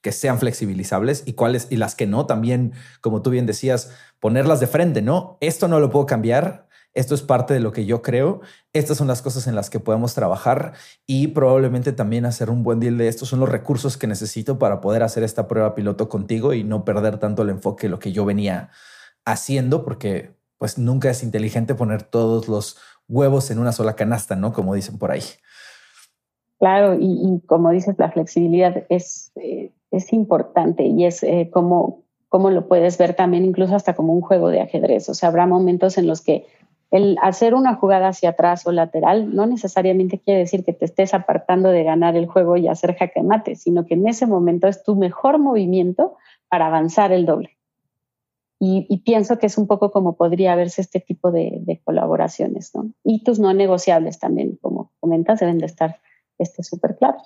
[0.02, 4.60] que sean flexibilizables y cuáles y las que no también, como tú bien decías, ponerlas
[4.60, 5.38] de frente, ¿no?
[5.40, 8.42] Esto no lo puedo cambiar, esto es parte de lo que yo creo,
[8.74, 10.74] estas son las cosas en las que podemos trabajar
[11.06, 14.80] y probablemente también hacer un buen deal de estos son los recursos que necesito para
[14.80, 18.12] poder hacer esta prueba piloto contigo y no perder tanto el enfoque de lo que
[18.12, 18.70] yo venía
[19.24, 22.76] haciendo, porque pues nunca es inteligente poner todos los
[23.08, 24.52] huevos en una sola canasta, ¿no?
[24.52, 25.22] Como dicen por ahí.
[26.58, 32.50] Claro, y, como dices, la flexibilidad es, eh, es importante y es eh, como, como
[32.50, 35.08] lo puedes ver también incluso hasta como un juego de ajedrez.
[35.08, 36.46] O sea, habrá momentos en los que
[36.90, 41.14] el hacer una jugada hacia atrás o lateral no necesariamente quiere decir que te estés
[41.14, 44.82] apartando de ganar el juego y hacer jaque mate, sino que en ese momento es
[44.82, 46.16] tu mejor movimiento
[46.48, 47.56] para avanzar el doble.
[48.64, 52.92] Y, pienso que es un poco como podría verse este tipo de, colaboraciones, ¿no?
[53.02, 55.98] Y tus no negociables también, como comentas, deben de estar
[56.60, 57.24] súper claros.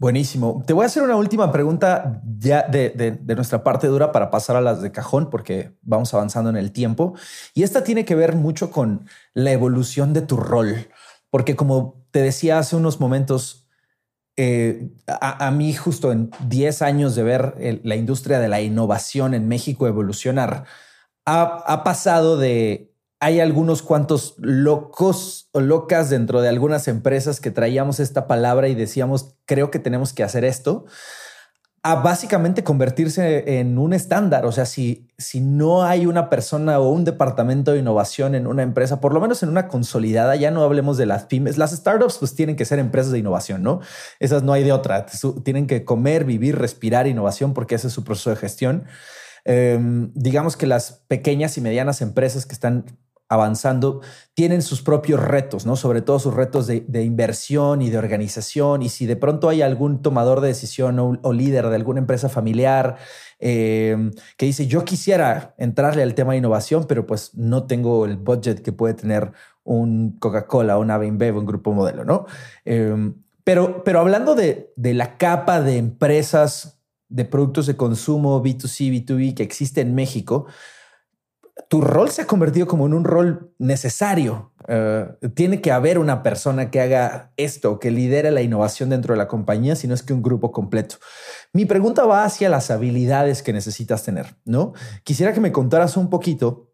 [0.00, 0.64] Buenísimo.
[0.66, 4.62] Te voy a hacer una última pregunta ya de, nuestra parte dura para pasar a
[4.62, 7.12] las de cajón, porque vamos avanzando en el tiempo.
[7.52, 10.88] Y esta tiene que ver mucho con la evolución de tu rol,
[11.28, 13.68] porque como te decía hace unos momentos,
[14.38, 19.48] eh, a, mí justo en 10 años de ver la industria de la innovación en
[19.48, 20.64] México evolucionar,
[21.26, 22.89] ha pasado de
[23.20, 28.74] hay algunos cuantos locos o locas dentro de algunas empresas que traíamos esta palabra y
[28.74, 30.86] decíamos, creo que tenemos que hacer esto,
[31.82, 34.46] a básicamente convertirse en un estándar.
[34.46, 38.62] O sea, si, si no hay una persona o un departamento de innovación en una
[38.62, 42.18] empresa, por lo menos en una consolidada, ya no hablemos de las pymes, las startups
[42.18, 43.80] pues tienen que ser empresas de innovación, ¿no?
[44.18, 45.06] Esas no hay de otra.
[45.44, 48.84] Tienen que comer, vivir, respirar innovación porque ese es su proceso de gestión.
[49.44, 52.84] Em, digamos que las pequeñas y medianas empresas que están
[53.30, 54.00] avanzando,
[54.34, 55.76] tienen sus propios retos, ¿no?
[55.76, 58.82] Sobre todo sus retos de, inversión y de organización.
[58.82, 62.96] Y si de pronto hay algún tomador de decisión o, líder de alguna empresa familiar
[63.38, 68.16] eh, que dice, yo quisiera entrarle al tema de innovación, pero pues no tengo el
[68.16, 69.30] budget que puede tener
[69.62, 72.26] un Coca-Cola, una InBev, un grupo modelo, ¿no?
[72.64, 73.12] Eh,
[73.44, 79.34] pero, pero hablando de, de la capa de empresas de productos de consumo B2C, B2B
[79.34, 80.46] que existe en México,
[81.68, 84.52] tu rol se ha convertido como en un rol necesario.
[84.68, 89.18] Eh, tiene que haber una persona que haga esto, que lidere la innovación dentro de
[89.18, 90.96] la compañía, sino es que un grupo completo.
[91.52, 94.72] Mi pregunta va hacia las habilidades que necesitas tener, ¿no?
[95.04, 96.72] Quisiera que me contaras un poquito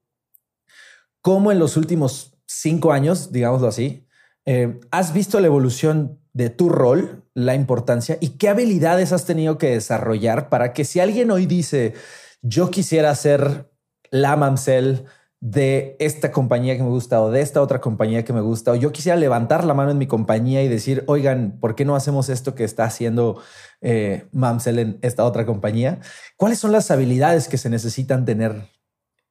[1.23, 4.07] cómo en los últimos cinco años, digámoslo así,
[4.45, 9.59] eh, has visto la evolución de tu rol, la importancia y qué habilidades has tenido
[9.59, 11.95] que desarrollar para que si alguien hoy dice,
[12.43, 13.71] yo quisiera ser
[14.11, 15.07] la mamsel
[15.41, 18.75] de esta compañía que me gusta o de esta otra compañía que me gusta, o
[18.75, 22.29] yo quisiera levantar la mano en mi compañía y decir, oigan, ¿por qué no hacemos
[22.29, 23.41] esto que está haciendo
[23.81, 26.01] eh, Mamsel en esta otra compañía?
[26.37, 28.55] ¿Cuáles son las habilidades que se necesitan tener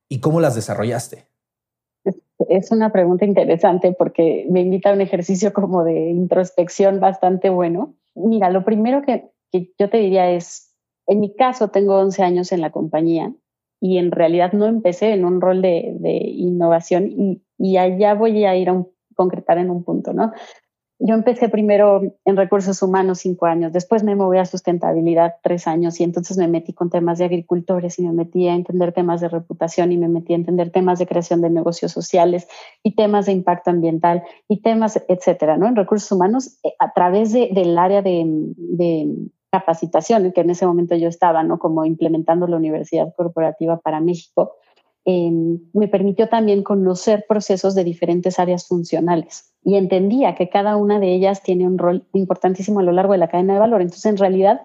[0.07, 1.27] y cómo las desarrollaste?
[2.49, 7.95] Es una pregunta interesante porque me invita a un ejercicio como de introspección bastante bueno.
[8.13, 10.71] Mira, lo primero que, que yo te diría es,
[11.07, 13.33] en mi caso tengo 11 años en la compañía
[13.85, 15.95] y en realidad no empecé en un rol de,
[16.35, 18.83] innovación y, allá voy a ir a
[19.15, 20.31] concretar en un punto, ¿no?
[20.97, 25.99] Yo empecé primero en recursos humanos cinco años, después me moví a sustentabilidad tres años
[25.99, 29.29] y entonces me metí con temas de agricultores y me metí a entender temas de
[29.29, 32.47] reputación y me metí a entender temas de creación de negocios sociales
[32.81, 35.67] y temas de impacto ambiental y temas, etcétera, ¿no?
[35.67, 39.29] En recursos humanos, eh, a través de, del área de
[39.59, 41.59] capacitación que en ese momento yo estaba, ¿no?
[41.59, 44.55] Como implementando la Universidad Corporativa para México,
[45.05, 45.31] eh,
[45.73, 51.13] me permitió también conocer procesos de diferentes áreas funcionales y entendía que cada una de
[51.13, 53.81] ellas tiene un rol importantísimo a lo largo de la cadena de valor.
[53.81, 54.61] Entonces, en realidad,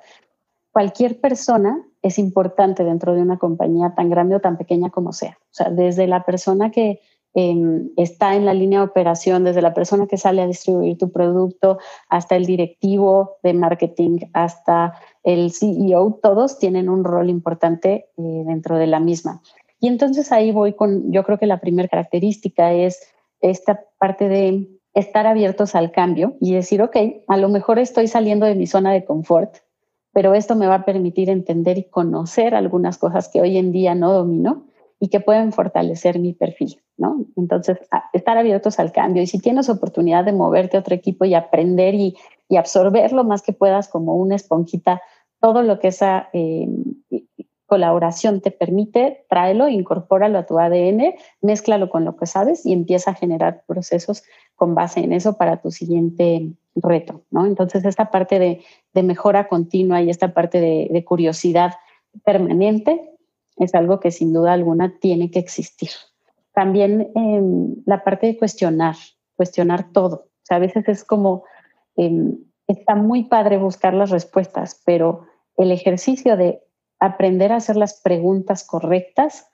[0.73, 5.39] cualquier persona es importante dentro de una compañía tan grande o tan pequeña como sea.
[5.41, 7.01] O sea, desde la persona que
[7.35, 11.79] está en la línea de operación, desde la persona que sale a distribuir tu producto
[12.09, 18.79] hasta el directivo de marketing, hasta el CEO, todos tienen un rol importante eh, dentro
[18.79, 19.43] de la misma.
[19.79, 23.01] Y entonces ahí voy con, yo creo que la primera característica es
[23.41, 26.97] esta parte de estar abiertos al cambio y decir, ok,
[27.29, 29.59] a lo mejor estoy saliendo de mi zona de confort,
[30.13, 33.95] pero esto me va a permitir entender y conocer algunas cosas que hoy en día
[33.95, 34.67] no domino
[35.03, 37.25] y que pueden fortalecer mi perfil, ¿no?
[37.35, 37.79] Entonces,
[38.13, 41.95] estar abiertos al cambio y si tienes oportunidad de moverte a otro equipo y aprender
[41.95, 42.17] y,
[42.57, 45.01] absorber lo más que puedas como una esponjita,
[45.41, 46.67] todo lo que esa eh,
[47.67, 53.13] colaboración te permite, tráelo, incorpóralo a tu ADN, mézclalo con lo que sabes y empieza
[53.13, 54.25] a generar procesos
[54.57, 57.47] con base en eso para tu siguiente reto, ¿no?
[57.47, 61.75] Entonces, esta parte de, mejora continua y esta parte de curiosidad
[62.25, 63.11] permanente
[63.61, 65.91] es algo que sin duda alguna tiene que existir.
[66.53, 68.97] También em, la parte de cuestionar,
[69.37, 70.17] cuestionar todo.
[70.17, 71.45] O sea, a veces es como,
[71.95, 75.27] em, está muy padre buscar las respuestas, pero
[75.59, 76.63] el ejercicio de
[76.99, 79.47] aprender a hacer las preguntas correctas,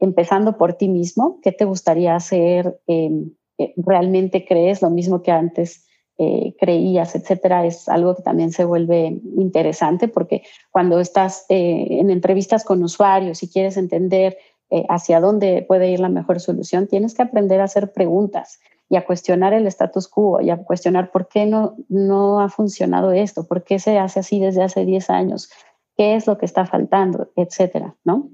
[0.00, 2.80] empezando por ti mismo, ¿qué te gustaría hacer?
[2.88, 5.85] Em, eh, ¿Realmente crees lo mismo que antes?
[6.18, 12.08] Eh, creías, etcétera, es algo que también se vuelve interesante porque cuando estás eh, en
[12.08, 14.38] entrevistas con usuarios y quieres entender
[14.70, 18.96] eh, hacia dónde puede ir la mejor solución, tienes que aprender a hacer preguntas y
[18.96, 23.46] a cuestionar el status quo y a cuestionar por qué no, no ha funcionado esto,
[23.46, 25.50] por qué se hace así desde hace 10 años,
[25.98, 28.30] qué es lo que está faltando, etcétera, ¿no?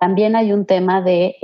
[0.00, 1.36] También hay un tema de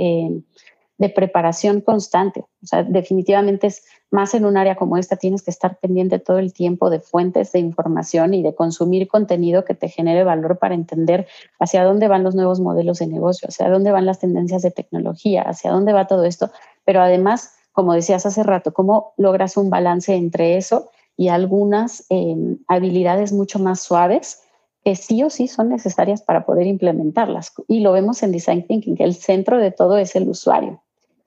[1.02, 2.44] de preparación constante.
[2.62, 3.82] O sea, definitivamente es
[4.12, 7.50] más en un área como esta, tienes que estar pendiente todo el tiempo de fuentes
[7.50, 11.26] de información y de consumir contenido que te genere valor para entender
[11.58, 15.42] hacia dónde van los nuevos modelos de negocio, hacia dónde van las tendencias de tecnología,
[15.42, 16.52] hacia dónde va todo esto.
[16.84, 22.36] Pero además, como decías hace rato, cómo logras un balance entre eso y algunas eh,
[22.68, 24.40] habilidades mucho más suaves
[24.84, 27.52] que sí o sí son necesarias para poder implementarlas.
[27.66, 30.80] Y lo vemos en Design Thinking, que el centro de todo es el usuario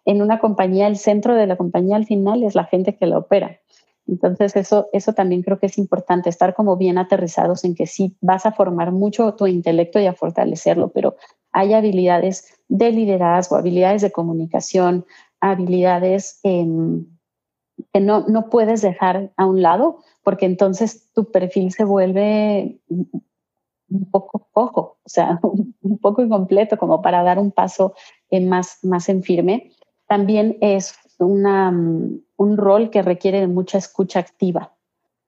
[0.05, 3.17] en una compañía, el centro de la compañía al final es la gente que la
[3.17, 3.59] opera.
[4.07, 8.15] Entonces, eso, eso también creo que es importante, estar como bien aterrizados en que sí
[8.21, 11.15] vas a formar mucho tu intelecto y a fortalecerlo, pero
[11.51, 15.05] hay habilidades de liderazgo, habilidades de comunicación,
[15.39, 17.07] habilidades em,
[17.91, 24.11] que no, no puedes dejar a un lado, porque entonces tu perfil se vuelve un
[24.11, 25.39] poco cojo, o sea,
[25.81, 27.95] un poco incompleto como para dar un paso
[28.31, 29.71] más, más en firme
[30.07, 34.73] también es una, mm, un rol que requiere de mucha escucha activa.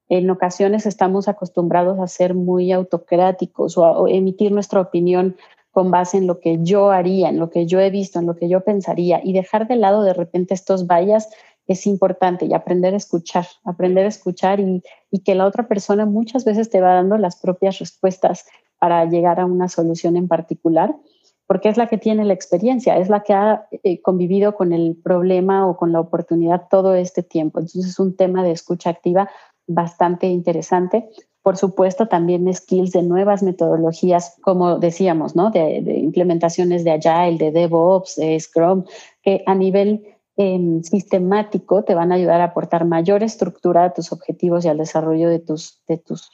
[0.09, 5.35] En ocasiones estamos acostumbrados a ser muy autocráticos o a emitir nuestra opinión
[5.71, 8.35] con base en lo que yo haría, en lo que yo he visto, en lo
[8.35, 11.29] que yo pensaría y dejar de lado de repente estos vallas
[11.67, 16.05] es importante y aprender a escuchar, aprender a escuchar y, y que la otra persona
[16.05, 18.45] muchas veces te va dando las propias respuestas
[18.79, 20.95] para llegar a una solución en particular
[21.47, 24.95] porque es la que tiene la experiencia, es la que ha eh, convivido con el
[25.01, 27.59] problema o con la oportunidad todo este tiempo.
[27.59, 29.29] Entonces es un tema de escucha activa
[29.65, 31.09] bastante interesante.
[31.41, 35.49] Por supuesto, también skills de nuevas metodologías, como decíamos, ¿no?
[35.49, 38.83] De, implementaciones de Agile, de DevOps, de Scrum,
[39.23, 44.11] que a nivel em, sistemático te van a ayudar a aportar mayor estructura a tus
[44.11, 46.31] objetivos y al desarrollo de tus, de tus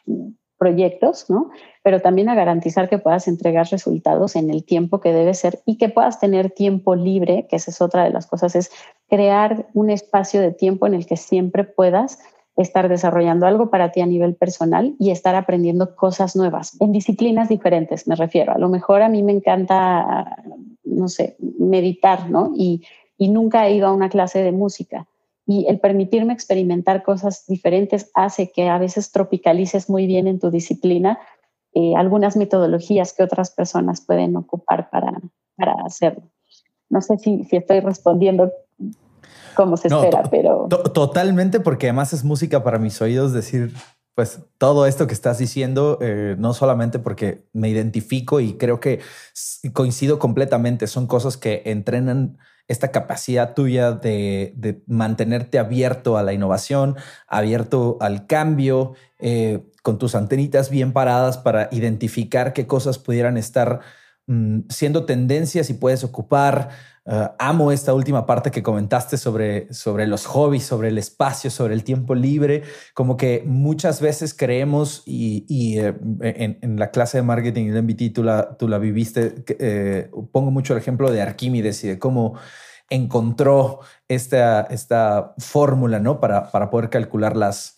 [0.58, 1.50] proyectos, ¿no?
[1.84, 5.78] Pero también a garantizar que puedas entregar resultados en el tiempo que debe ser y
[5.78, 8.72] que puedas tener tiempo libre, que esa es otra de las cosas, es
[9.10, 12.20] crear un espacio de tiempo en el que siempre puedas
[12.56, 17.50] estar desarrollando algo para ti a nivel personal y estar aprendiendo cosas nuevas en disciplinas
[17.50, 18.54] diferentes, me refiero.
[18.54, 20.44] A lo mejor a mí me encanta,
[20.84, 22.52] no sé, meditar, ¿no?
[22.56, 22.84] Y,
[23.18, 25.08] y nunca he ido a una clase de música.
[25.46, 30.52] Y el permitirme experimentar cosas diferentes hace que a veces tropicalices muy bien en tu
[30.52, 31.20] disciplina
[31.74, 35.12] eh, algunas metodologías que otras personas pueden ocupar para,
[35.58, 36.30] para hacerlo.
[36.90, 38.52] No sé si, si estoy respondiendo
[39.56, 40.68] como se espera, pero...
[40.68, 43.74] totalmente, porque además es música para mis oídos decir,
[44.16, 49.00] pues todo esto que estás diciendo, eh, no solamente porque me identifico y creo que
[49.74, 52.38] coincido completamente, son cosas que entrenan
[52.68, 56.96] esta capacidad tuya de, mantenerte abierto a la innovación,
[57.28, 63.82] abierto al cambio, eh, con tus antenitas bien paradas para identificar qué cosas pudieran estar
[64.28, 66.70] mm, siendo tendencias y puedes ocupar
[67.06, 71.74] eh, amo esta última parte que comentaste sobre, sobre los hobbies, sobre el espacio, sobre
[71.74, 72.64] el tiempo libre.
[72.94, 78.24] Como que muchas veces creemos, y, eh, en, la clase de marketing de MBT tú
[78.24, 82.36] la, tú la viviste, eh, pongo mucho el ejemplo de Arquímedes y de cómo
[82.90, 86.20] encontró esta, esta fórmula ¿no?
[86.20, 87.73] para, para poder calcular las,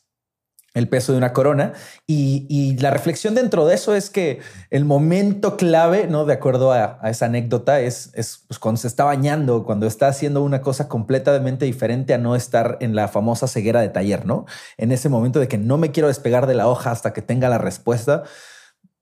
[0.75, 1.73] el peso de una corona.
[2.05, 6.25] Y, la reflexión dentro de eso es que el momento clave, ¿no?
[6.25, 10.43] De acuerdo a, esa anécdota, es, es pues, cuando se está bañando, cuando está haciendo
[10.43, 14.45] una cosa completamente diferente a no estar en la famosa ceguera de taller, ¿no?
[14.77, 17.49] En ese momento de que no me quiero despegar de la hoja hasta que tenga
[17.49, 18.23] la respuesta.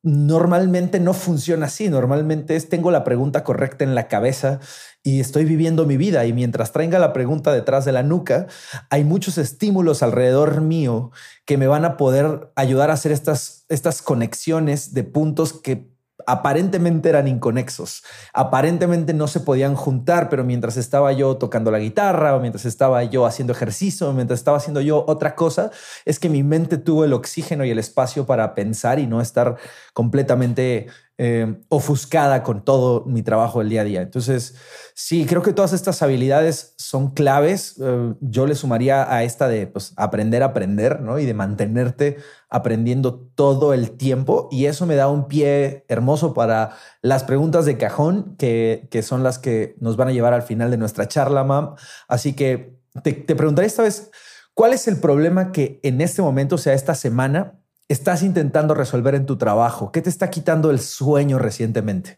[0.06, 1.88] Normalmente no funciona así.
[1.88, 4.60] Normalmente es tengo la pregunta correcta en la cabeza
[5.02, 8.48] y estoy viviendo mi vida y mientras traiga la pregunta detrás de la nuca,
[8.90, 11.12] hay muchos estímulos alrededor mío
[11.46, 15.93] que me van a poder ayudar a hacer estas, estas conexiones de puntos que
[16.28, 18.04] aparentemente eran inconexos,
[18.34, 23.04] aparentemente no se podían juntar, pero mientras estaba yo tocando la guitarra o mientras estaba
[23.04, 25.72] yo haciendo ejercicio o mientras estaba haciendo yo otra cosa,
[26.06, 29.58] es que mi mente tuvo el oxígeno y el espacio para pensar y no estar
[29.94, 30.88] completamente
[31.20, 34.02] eh, ofuscada con todo mi trabajo del día a día.
[34.02, 34.56] Entonces,
[34.96, 37.76] sí, creo que todas estas habilidades son claves.
[37.80, 41.20] Eh, yo le sumaría a esta de pues, aprender a aprender, ¿no?
[41.20, 42.18] Y de mantenerte
[42.50, 44.50] aprendiendo todo el tiempo.
[44.52, 49.22] Y eso me da un pie hermoso para las preguntas de cajón, que, que son
[49.22, 51.76] las que nos van a llevar al final de nuestra charla, mam.
[52.08, 54.10] Así que te, te preguntaré esta vez,
[54.56, 59.16] ¿cuál es el problema que en este momento, o sea, esta semana, estás intentando resolver
[59.16, 59.92] en tu trabajo?
[59.92, 62.18] ¿Qué te está quitando el sueño recientemente?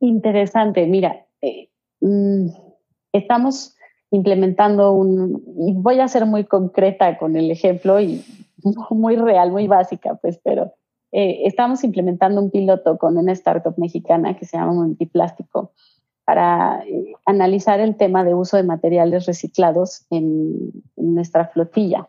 [0.00, 0.86] Interesante.
[0.86, 1.68] Mira, eh,
[2.00, 2.48] mm,
[3.12, 3.76] estamos
[4.10, 8.24] implementando un, y voy a ser muy concreta con el ejemplo y
[8.90, 10.72] muy real, muy básica, pues, pero
[11.12, 15.72] eh, estamos implementando un piloto con una startup mexicana que se llama Multiplástico
[16.24, 22.08] para eh, analizar el tema de uso de materiales reciclados en nuestra flotilla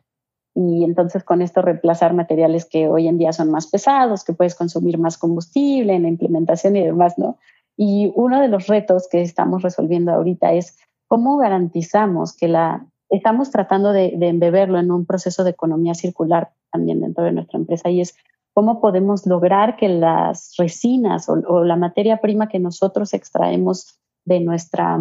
[0.55, 4.55] y entonces con esto reemplazar materiales que hoy en día son más pesados, que puedes
[4.55, 7.37] consumir más combustible en la implementación y demás, ¿no?
[7.75, 10.77] Y uno de los retos que estamos resolviendo ahorita es
[11.07, 12.85] cómo garantizamos que la...
[13.09, 17.89] Estamos tratando de, embeberlo en un proceso de economía circular también dentro de nuestra empresa
[17.89, 18.15] y es
[18.53, 24.99] cómo podemos lograr que las resinas o, la materia prima que nosotros extraemos de nuestra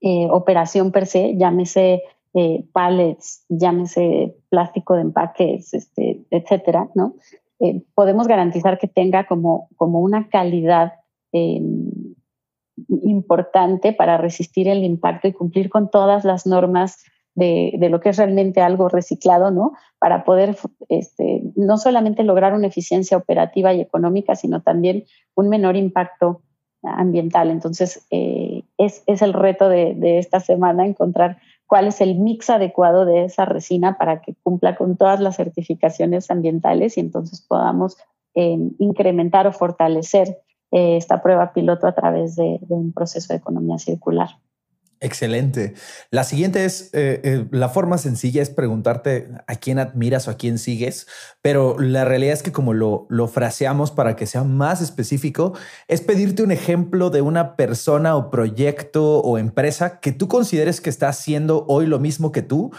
[0.00, 2.02] eh, operación per se, llámese
[2.34, 2.66] eh,
[3.48, 7.14] llámese plástico de empaques, este, etcétera, ¿no?
[7.60, 10.94] Eh, podemos garantizar que tenga como, como una calidad
[11.32, 11.90] em,
[13.02, 17.04] importante para resistir el impacto y cumplir con todas las normas
[17.36, 19.72] de, de, lo que es realmente algo reciclado, ¿no?
[19.98, 20.56] Para poder
[20.88, 25.04] este, no solamente lograr una eficiencia operativa y económica, sino también
[25.34, 26.42] un menor impacto
[26.82, 27.50] ambiental.
[27.50, 31.38] Entonces, eh, es, es, el reto de, de, esta semana encontrar
[31.74, 36.30] cuál es el mix adecuado de esa resina para que cumpla con todas las certificaciones
[36.30, 37.96] ambientales y entonces podamos
[38.36, 40.38] eh, incrementar o fortalecer
[40.70, 44.28] eh, esta prueba piloto a través de, un proceso de economía circular.
[45.04, 45.74] Excelente.
[46.10, 50.56] La siguiente es, eh, la forma sencilla es preguntarte a quién admiras o a quién
[50.56, 51.06] sigues,
[51.42, 55.52] pero la realidad es que como lo, lo fraseamos para que sea más específico,
[55.88, 60.88] es pedirte un ejemplo de una persona o proyecto o empresa que tú consideres que
[60.88, 62.72] está haciendo hoy lo mismo que tú,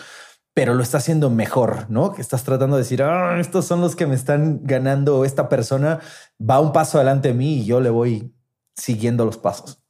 [0.55, 2.11] pero lo está haciendo mejor, ¿no?
[2.13, 5.99] Que estás tratando de decir, ah, estos son los que me están ganando, esta persona
[6.41, 8.34] va un paso adelante de mí y yo le voy
[8.76, 9.84] siguiendo los pasos.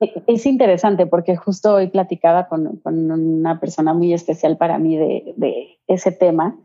[0.00, 5.34] Es interesante porque justo hoy platicaba con, con una persona muy especial para mí de,
[5.36, 6.58] de ese tema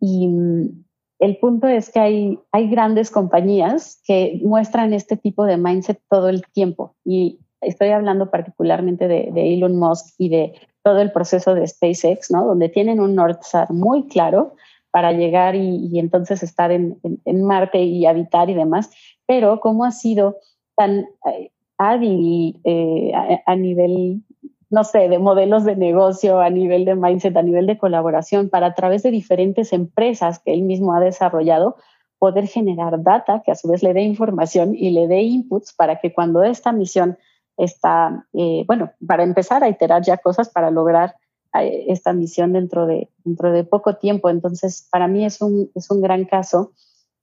[0.00, 0.84] y mm,
[1.20, 6.28] el punto es que hay, hay grandes compañías que muestran este tipo de mindset todo
[6.28, 11.68] el tiempo y estoy hablando particularmente de, Elon Musk y de todo el proceso de
[11.68, 12.44] SpaceX, ¿no?
[12.44, 14.56] Donde tienen un North Star muy claro
[14.90, 18.90] para llegar y, entonces estar en, Marte y habitar y demás,
[19.24, 20.38] pero cómo ha sido
[20.74, 23.12] tan eh, hábil eh,
[23.46, 24.22] a, nivel,
[24.70, 28.68] no sé, de modelos de negocio, a nivel de mindset, a nivel de colaboración, para
[28.68, 31.76] a través de diferentes empresas que él mismo ha desarrollado,
[32.18, 35.98] poder generar data que a su vez le dé información y le dé inputs para
[35.98, 37.18] que cuando esta misión
[37.56, 41.16] está, eh, bueno, para empezar a iterar ya cosas para lograr
[41.58, 44.30] eh, esta misión dentro de, dentro de poco tiempo.
[44.30, 46.72] Entonces, para mí es un, es un gran caso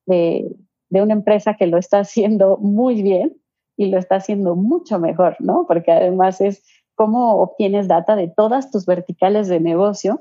[0.05, 0.53] de,
[0.89, 3.37] de una empresa que lo está haciendo muy bien
[3.79, 5.63] y lo está haciendo mucho mejor, ¿no?
[5.65, 6.61] Porque además es
[6.95, 10.19] cómo obtienes data de todas tus verticales de negocio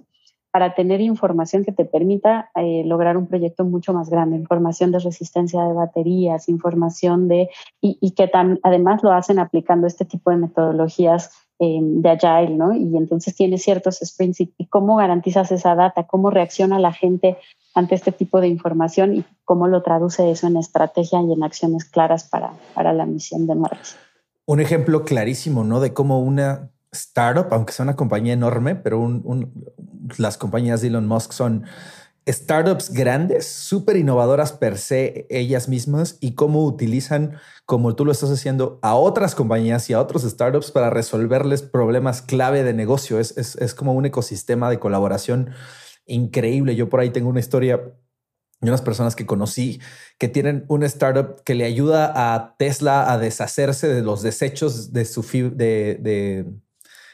[0.53, 5.01] para tener información que te permita eh, lograr un proyecto mucho más grande, información de
[5.01, 7.51] resistencia de baterías, información de,
[7.81, 8.31] y, que
[8.63, 12.73] además lo hacen aplicando este tipo de metodologías eh, de Agile, ¿no?
[12.73, 17.37] Y entonces tienes ciertos sprints y, cómo garantizas esa data, cómo reacciona la gente
[17.79, 21.85] ante este tipo de información y cómo lo traduce eso en estrategia y en acciones
[21.85, 23.91] claras para, para la misión de Marte.
[24.47, 25.79] Un ejemplo clarísimo, ¿no?
[25.79, 29.09] De cómo una startup, aunque sea una compañía enorme, pero
[30.17, 31.65] las compañías de Elon Musk son
[32.27, 38.31] startups grandes, súper innovadoras per se ellas mismas y cómo utilizan, como tú lo estás
[38.31, 43.21] haciendo, a otras compañías y a otros startups para resolverles problemas clave de negocio.
[43.21, 45.51] Es, es, es como un ecosistema de colaboración
[46.09, 46.75] increíble.
[46.75, 47.77] Yo por ahí tengo una historia
[48.61, 49.81] de unas personas que conocí
[50.19, 55.05] que tienen una startup que le ayuda a Tesla a deshacerse de los desechos de
[55.05, 56.45] su de,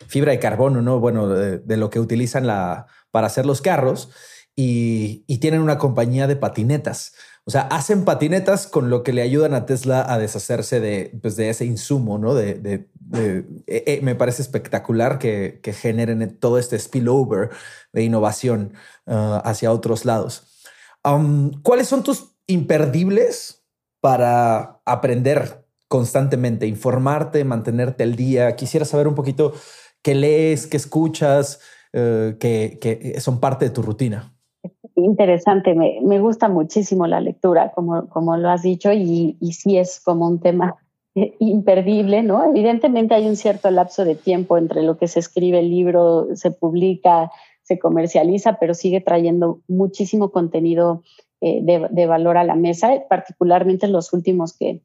[0.06, 1.00] fibra de carbono, no?
[1.00, 4.10] Bueno, de, lo que utilizan la, para hacer los carros
[4.56, 7.14] y, tienen una compañía de patinetas.
[7.46, 11.36] O sea, hacen patinetas con lo que le ayudan a Tesla a deshacerse de, pues,
[11.36, 12.34] de ese insumo, ¿no?
[12.34, 17.50] De, eh, eh, me parece espectacular que, generen todo este spillover
[17.92, 18.72] de innovación
[19.06, 20.44] uh, hacia otros lados.
[21.62, 23.62] ¿Cuáles son tus imperdibles
[24.00, 28.56] para aprender constantemente, informarte, mantenerte al día?
[28.56, 29.52] Quisiera saber un poquito
[30.00, 31.60] qué lees, qué escuchas,
[31.92, 34.33] uh, que, son parte de tu rutina
[34.96, 39.76] interesante, me, me, gusta muchísimo la lectura, como, como lo has dicho, y, y sí
[39.78, 40.76] es como un tema
[41.14, 42.44] imperdible, ¿no?
[42.44, 46.50] Evidentemente hay un cierto lapso de tiempo entre lo que se escribe el libro, se
[46.50, 47.30] publica,
[47.62, 51.02] se comercializa, pero sigue trayendo muchísimo contenido
[51.40, 54.82] eh, de, de, valor a la mesa, particularmente los últimos que,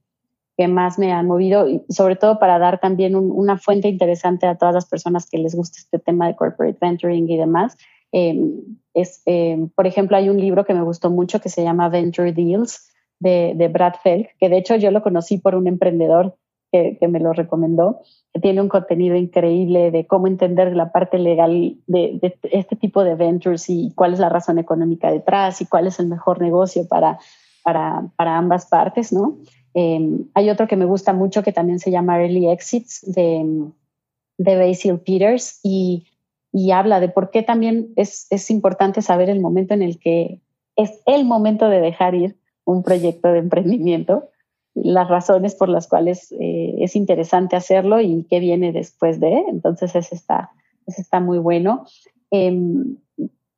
[0.60, 4.58] que más me han movido y sobre todo para dar también una fuente interesante a
[4.58, 7.78] todas las personas que les gusta este tema de corporate venturing y demás.
[8.12, 8.62] Em,
[9.02, 12.34] es, em, por ejemplo, hay un libro que me gustó mucho que se llama Venture
[12.34, 12.90] Deals,
[13.20, 16.36] de, Brad Feld, que de hecho yo lo conocí por un emprendedor
[16.72, 21.78] que, me lo recomendó, que tiene un contenido increíble de cómo entender la parte legal
[21.88, 22.20] de,
[22.52, 26.08] este tipo de ventures y cuál es la razón económica detrás y cuál es el
[26.08, 27.18] mejor negocio para,
[27.64, 29.38] para, ambas partes, ¿no?
[29.74, 33.72] Em, hay otro que me gusta mucho que también se llama Early Exits de,
[34.38, 36.06] de Basil Peters y,
[36.52, 40.42] y habla de por qué también es, es importante saber el momento en el que
[40.76, 44.30] es el momento de dejar ir un proyecto de emprendimiento,
[44.76, 49.44] las razones por las cuales eh, es interesante hacerlo y qué viene después de.
[49.50, 50.52] Entonces, ese está,
[50.86, 51.86] está muy bueno.
[52.32, 52.98] Em,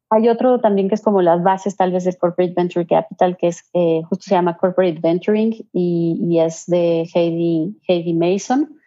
[0.09, 3.47] hay otro también que es como las bases tal vez del Corporate Venture Capital, que
[3.47, 8.77] es eh, justo se llama Corporate Venturing y, es de Heidi, Heidi Mason.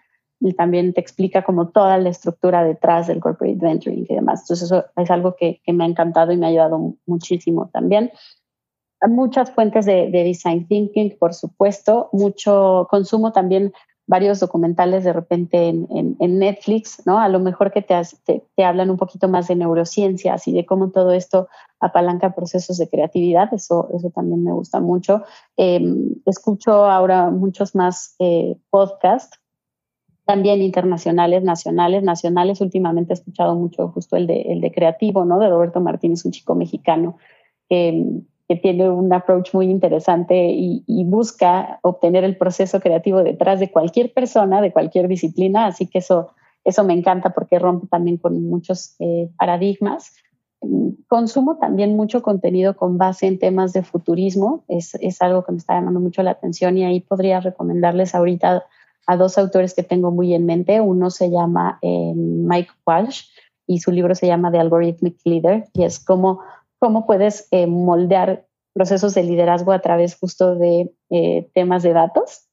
[0.41, 4.43] Y también te explica como toda la estructura detrás del Corporate Venturing y demás.
[4.43, 8.11] Entonces eso es algo que, que me ha encantado y me ha ayudado muchísimo también
[9.09, 13.72] muchas fuentes de, design thinking, por supuesto, mucho consumo también
[14.07, 17.18] varios documentales de repente en, Netflix, ¿no?
[17.18, 17.95] A lo mejor que te,
[18.55, 21.49] te, hablan un poquito más de neurociencias y de cómo todo esto
[21.80, 25.22] apalanca procesos de creatividad, eso, eso también me gusta mucho.
[25.57, 29.41] Em, escucho ahora muchos más eh, podcasts,
[30.24, 32.60] también internacionales, nacionales, nacionales.
[32.60, 35.38] Últimamente he escuchado mucho justo el de, el de Creativo, ¿no?
[35.38, 37.16] De Roberto Martínez, un chico mexicano
[37.68, 43.70] que que tiene un approach muy interesante y, busca obtener el proceso creativo detrás de
[43.70, 46.30] cualquier persona, de cualquier disciplina, así que eso,
[46.64, 50.12] eso me encanta porque rompe también con muchos eh, paradigmas.
[51.08, 55.58] Consumo también mucho contenido con base en temas de futurismo, es, es, algo que me
[55.58, 58.64] está llamando mucho la atención y ahí podría recomendarles ahorita
[59.07, 60.80] a dos autores que tengo muy en mente.
[60.80, 63.24] Uno se llama eh, Mike Walsh
[63.66, 66.40] y su libro se llama The Algorithmic Leader y es como
[66.78, 72.46] cómo puedes eh, moldear procesos de liderazgo a través justo de eh, temas de datos.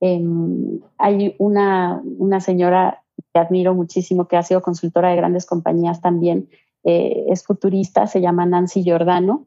[0.00, 6.00] Em, hay una, una señora que admiro muchísimo, que ha sido consultora de grandes compañías
[6.00, 6.48] también,
[6.84, 9.46] eh, es futurista, se llama Nancy Giordano,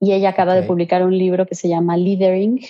[0.00, 2.60] y ella acaba de publicar un libro que se llama Leadering,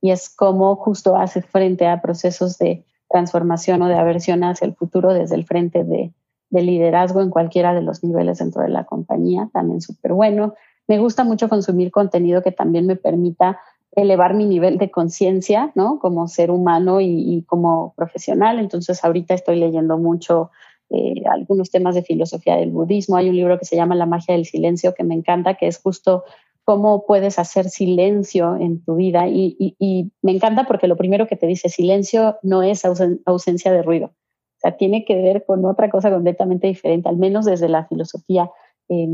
[0.00, 4.74] y es cómo justo hace frente a procesos de transformación o de aversión hacia el
[4.74, 6.12] futuro desde el frente de,
[6.50, 10.54] de liderazgo en cualquiera de los niveles dentro de la compañía, también súper bueno.
[10.86, 13.58] Me gusta mucho consumir contenido que también me permita
[13.92, 15.98] elevar mi nivel de conciencia, ¿no?
[15.98, 18.58] Como ser humano y, como profesional.
[18.58, 20.50] Entonces, ahorita estoy leyendo mucho
[20.90, 23.16] eh, algunos temas de filosofía del budismo.
[23.16, 25.78] Hay un libro que se llama La magia del silencio que me encanta, que es
[25.78, 26.24] justo
[26.68, 29.26] cómo puedes hacer silencio en tu vida.
[29.26, 32.82] Y, y me encanta porque lo primero que te dice silencio no es
[33.24, 34.08] ausencia de ruido.
[34.08, 38.50] O sea, tiene que ver con otra cosa completamente diferente, al menos desde la filosofía
[38.86, 39.06] que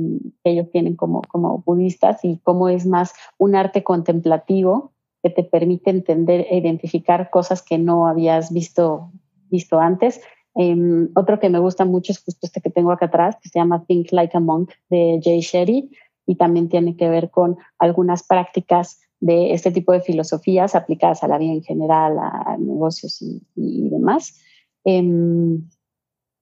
[0.42, 4.90] ellos tienen como, como budistas y cómo es más un arte contemplativo
[5.22, 9.12] que te permite entender e identificar cosas que no habías visto,
[9.48, 10.20] visto antes.
[10.56, 13.60] Em, otro que me gusta mucho es justo este que tengo acá atrás, que se
[13.60, 15.90] llama Think Like a Monk de Jay Shetty
[16.26, 21.28] y también tiene que ver con algunas prácticas de este tipo de filosofías aplicadas a
[21.28, 24.38] la vida en general, a negocios y, demás.
[24.84, 25.02] Eh,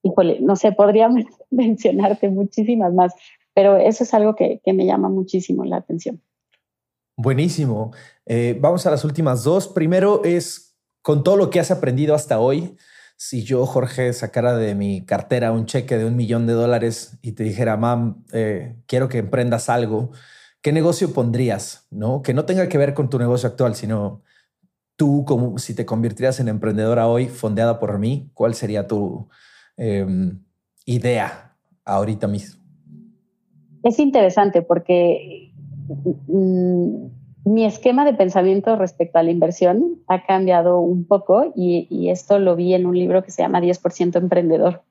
[0.02, 1.08] híjole, no sé, podría
[1.50, 3.14] mencionarte muchísimas más,
[3.54, 6.20] pero eso es algo que, me llama muchísimo la atención.
[7.16, 7.92] Buenísimo.
[8.26, 9.68] Eh, vamos a las últimas dos.
[9.68, 12.76] Primero es, con todo lo que has aprendido hasta hoy,
[13.16, 17.32] si yo, Jorge, sacara de mi cartera un cheque de un millón de dólares y
[17.32, 20.10] te dijera, mam, eh, quiero que emprendas algo,
[20.60, 21.86] ¿qué negocio pondrías?
[21.90, 22.22] ¿No?
[22.22, 24.22] Que no tenga que ver con tu negocio actual, sino
[24.96, 29.28] tú, como si te convirtieras en emprendedora hoy, fondeada por mí, ¿cuál sería tu
[29.76, 30.42] em,
[30.84, 32.62] idea ahorita mismo?
[33.82, 35.52] Es interesante porque
[36.28, 37.06] mm,
[37.44, 42.56] mi esquema de pensamiento respecto a la inversión ha cambiado un poco y, esto lo
[42.56, 44.82] vi en un libro que se llama 10% Emprendedor,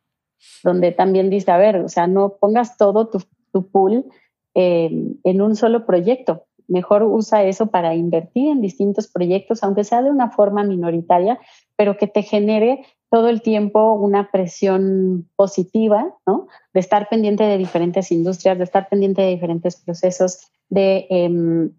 [0.64, 3.22] donde también dice, a ver, o sea, no pongas todo tu,
[3.70, 4.06] pool
[4.54, 10.10] en un solo proyecto, Mejor usa eso para invertir en distintos proyectos, aunque sea de
[10.10, 11.38] una forma minoritaria,
[11.76, 16.47] pero que te genere todo el tiempo una presión positiva, ¿no?
[16.74, 21.72] De estar pendiente de diferentes industrias, de estar pendiente de diferentes procesos, de, em,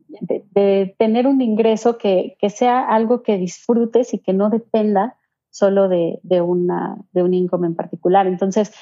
[0.98, 5.16] tener un ingreso que, sea algo que disfrutes y que no dependa
[5.50, 8.26] solo de, una, de un income en particular.
[8.26, 8.72] Entonces,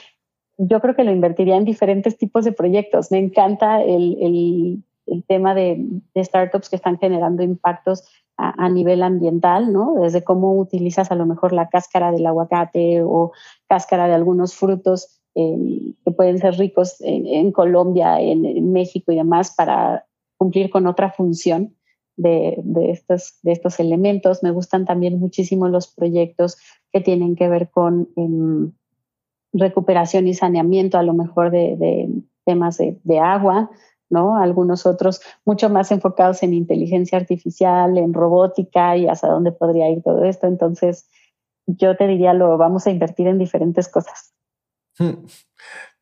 [0.58, 3.12] yo creo que lo invertiría en diferentes tipos de proyectos.
[3.12, 5.84] Me encanta el el tema de,
[6.16, 8.04] startups que están generando impactos
[8.40, 9.94] a, nivel ambiental, ¿no?
[10.00, 13.32] Desde cómo utilizas a lo mejor la cáscara del aguacate o
[13.68, 19.54] cáscara de algunos frutos eh, que pueden ser ricos en, Colombia, en, México y demás
[19.54, 21.76] para cumplir con otra función
[22.16, 24.42] de, estos, de estos elementos.
[24.42, 26.56] Me gustan también muchísimo los proyectos
[26.92, 28.72] que tienen que ver con em,
[29.52, 32.08] recuperación y saneamiento, a lo mejor de,
[32.44, 33.70] temas de agua,
[34.10, 34.36] ¿no?
[34.36, 40.02] Algunos otros mucho más enfocados en inteligencia artificial, en robótica y hasta dónde podría ir
[40.02, 40.46] todo esto.
[40.46, 41.08] Entonces,
[41.66, 44.34] yo te diría, lo vamos a invertir en diferentes cosas.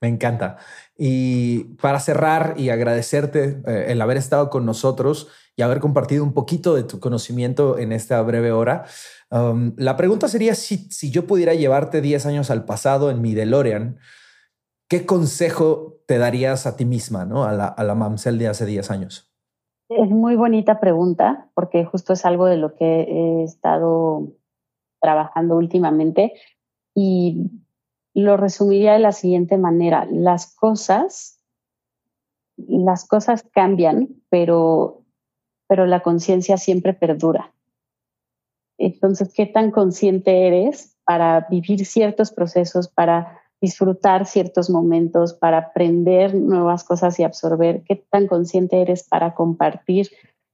[0.00, 0.58] Me encanta.
[0.96, 6.32] Y para cerrar y agradecerte eh, el haber estado con nosotros y haber compartido un
[6.32, 8.84] poquito de tu conocimiento en esta breve hora,
[9.30, 13.34] um, la pregunta sería si, si yo pudiera llevarte 10 años al pasado en mi
[13.34, 13.98] DeLorean,
[14.88, 17.44] ¿qué consejo te darías a ti misma, ¿no?
[17.44, 19.30] a, la, a la Mamsel de hace 10 años?
[19.88, 24.32] Es muy bonita pregunta porque justo es algo de lo que he estado
[25.00, 26.34] trabajando últimamente
[26.94, 27.50] y
[28.14, 30.06] lo resumiría de la siguiente manera.
[30.10, 31.40] Las cosas,
[32.56, 35.04] las cosas cambian, pero,
[35.68, 37.54] pero la conciencia siempre perdura.
[38.78, 46.34] Entonces, ¿qué tan consciente eres para vivir ciertos procesos, para disfrutar ciertos momentos, para aprender
[46.34, 50.08] nuevas cosas y absorber, qué tan consciente eres para compartir,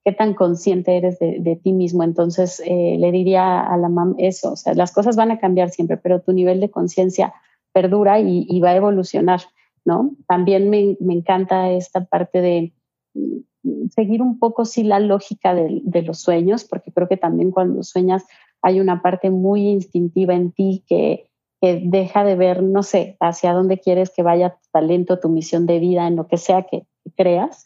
[0.05, 2.02] qué tan consciente eres de, ti mismo.
[2.02, 5.70] Entonces, eh, le diría a la mam eso, o sea, las cosas van a cambiar
[5.70, 7.34] siempre, pero tu nivel de conciencia
[7.72, 9.40] perdura y, va a evolucionar,
[9.84, 10.12] ¿no?
[10.26, 12.72] También me, encanta esta parte de
[13.14, 17.82] mm, seguir un poco, sí, la lógica de los sueños, porque creo que también cuando
[17.82, 18.24] sueñas
[18.62, 21.28] hay una parte muy instintiva en ti que
[21.64, 25.64] que deja de ver, no sé, hacia dónde quieres que vaya tu talento, tu misión
[25.64, 26.84] de vida, en lo que sea que,
[27.16, 27.64] creas.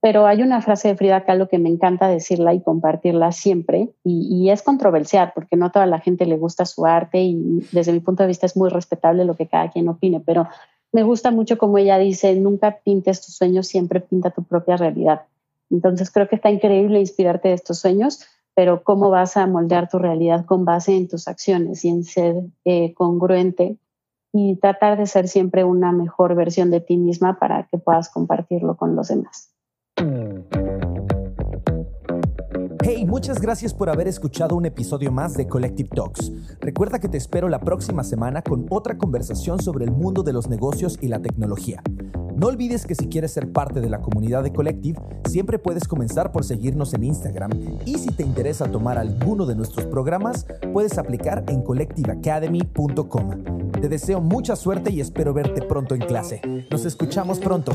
[0.00, 4.48] Pero hay una frase de Frida Kahlo que me encanta decirla y compartirla siempre, y,
[4.48, 8.00] es controversial porque no a toda la gente le gusta su arte y desde mi
[8.00, 10.48] punto de vista es muy respetable lo que cada quien opine, pero
[10.90, 15.22] me gusta mucho como ella dice, nunca pintes tus sueños, siempre pinta tu propia realidad.
[15.70, 18.24] Entonces creo que está increíble inspirarte de estos sueños,
[18.58, 22.34] pero cómo vas a moldear tu realidad con base en tus acciones y en ser
[22.64, 23.78] eh, congruente
[24.32, 28.76] y tratar de ser siempre una mejor versión de ti misma para que puedas compartirlo
[28.76, 29.54] con los demás.
[32.90, 36.32] Hey, muchas gracias por haber escuchado un episodio más de Collective Talks.
[36.58, 40.48] Recuerda que te espero la próxima semana con otra conversación sobre el mundo de los
[40.48, 41.82] negocios y la tecnología.
[42.34, 46.32] No olvides que si quieres ser parte de la comunidad de Collective, siempre puedes comenzar
[46.32, 47.50] por seguirnos en Instagram
[47.84, 53.70] y si te interesa tomar alguno de nuestros programas, puedes aplicar en collectiveacademy.com.
[53.72, 56.40] Te deseo mucha suerte y espero verte pronto en clase.
[56.70, 57.72] Nos escuchamos pronto.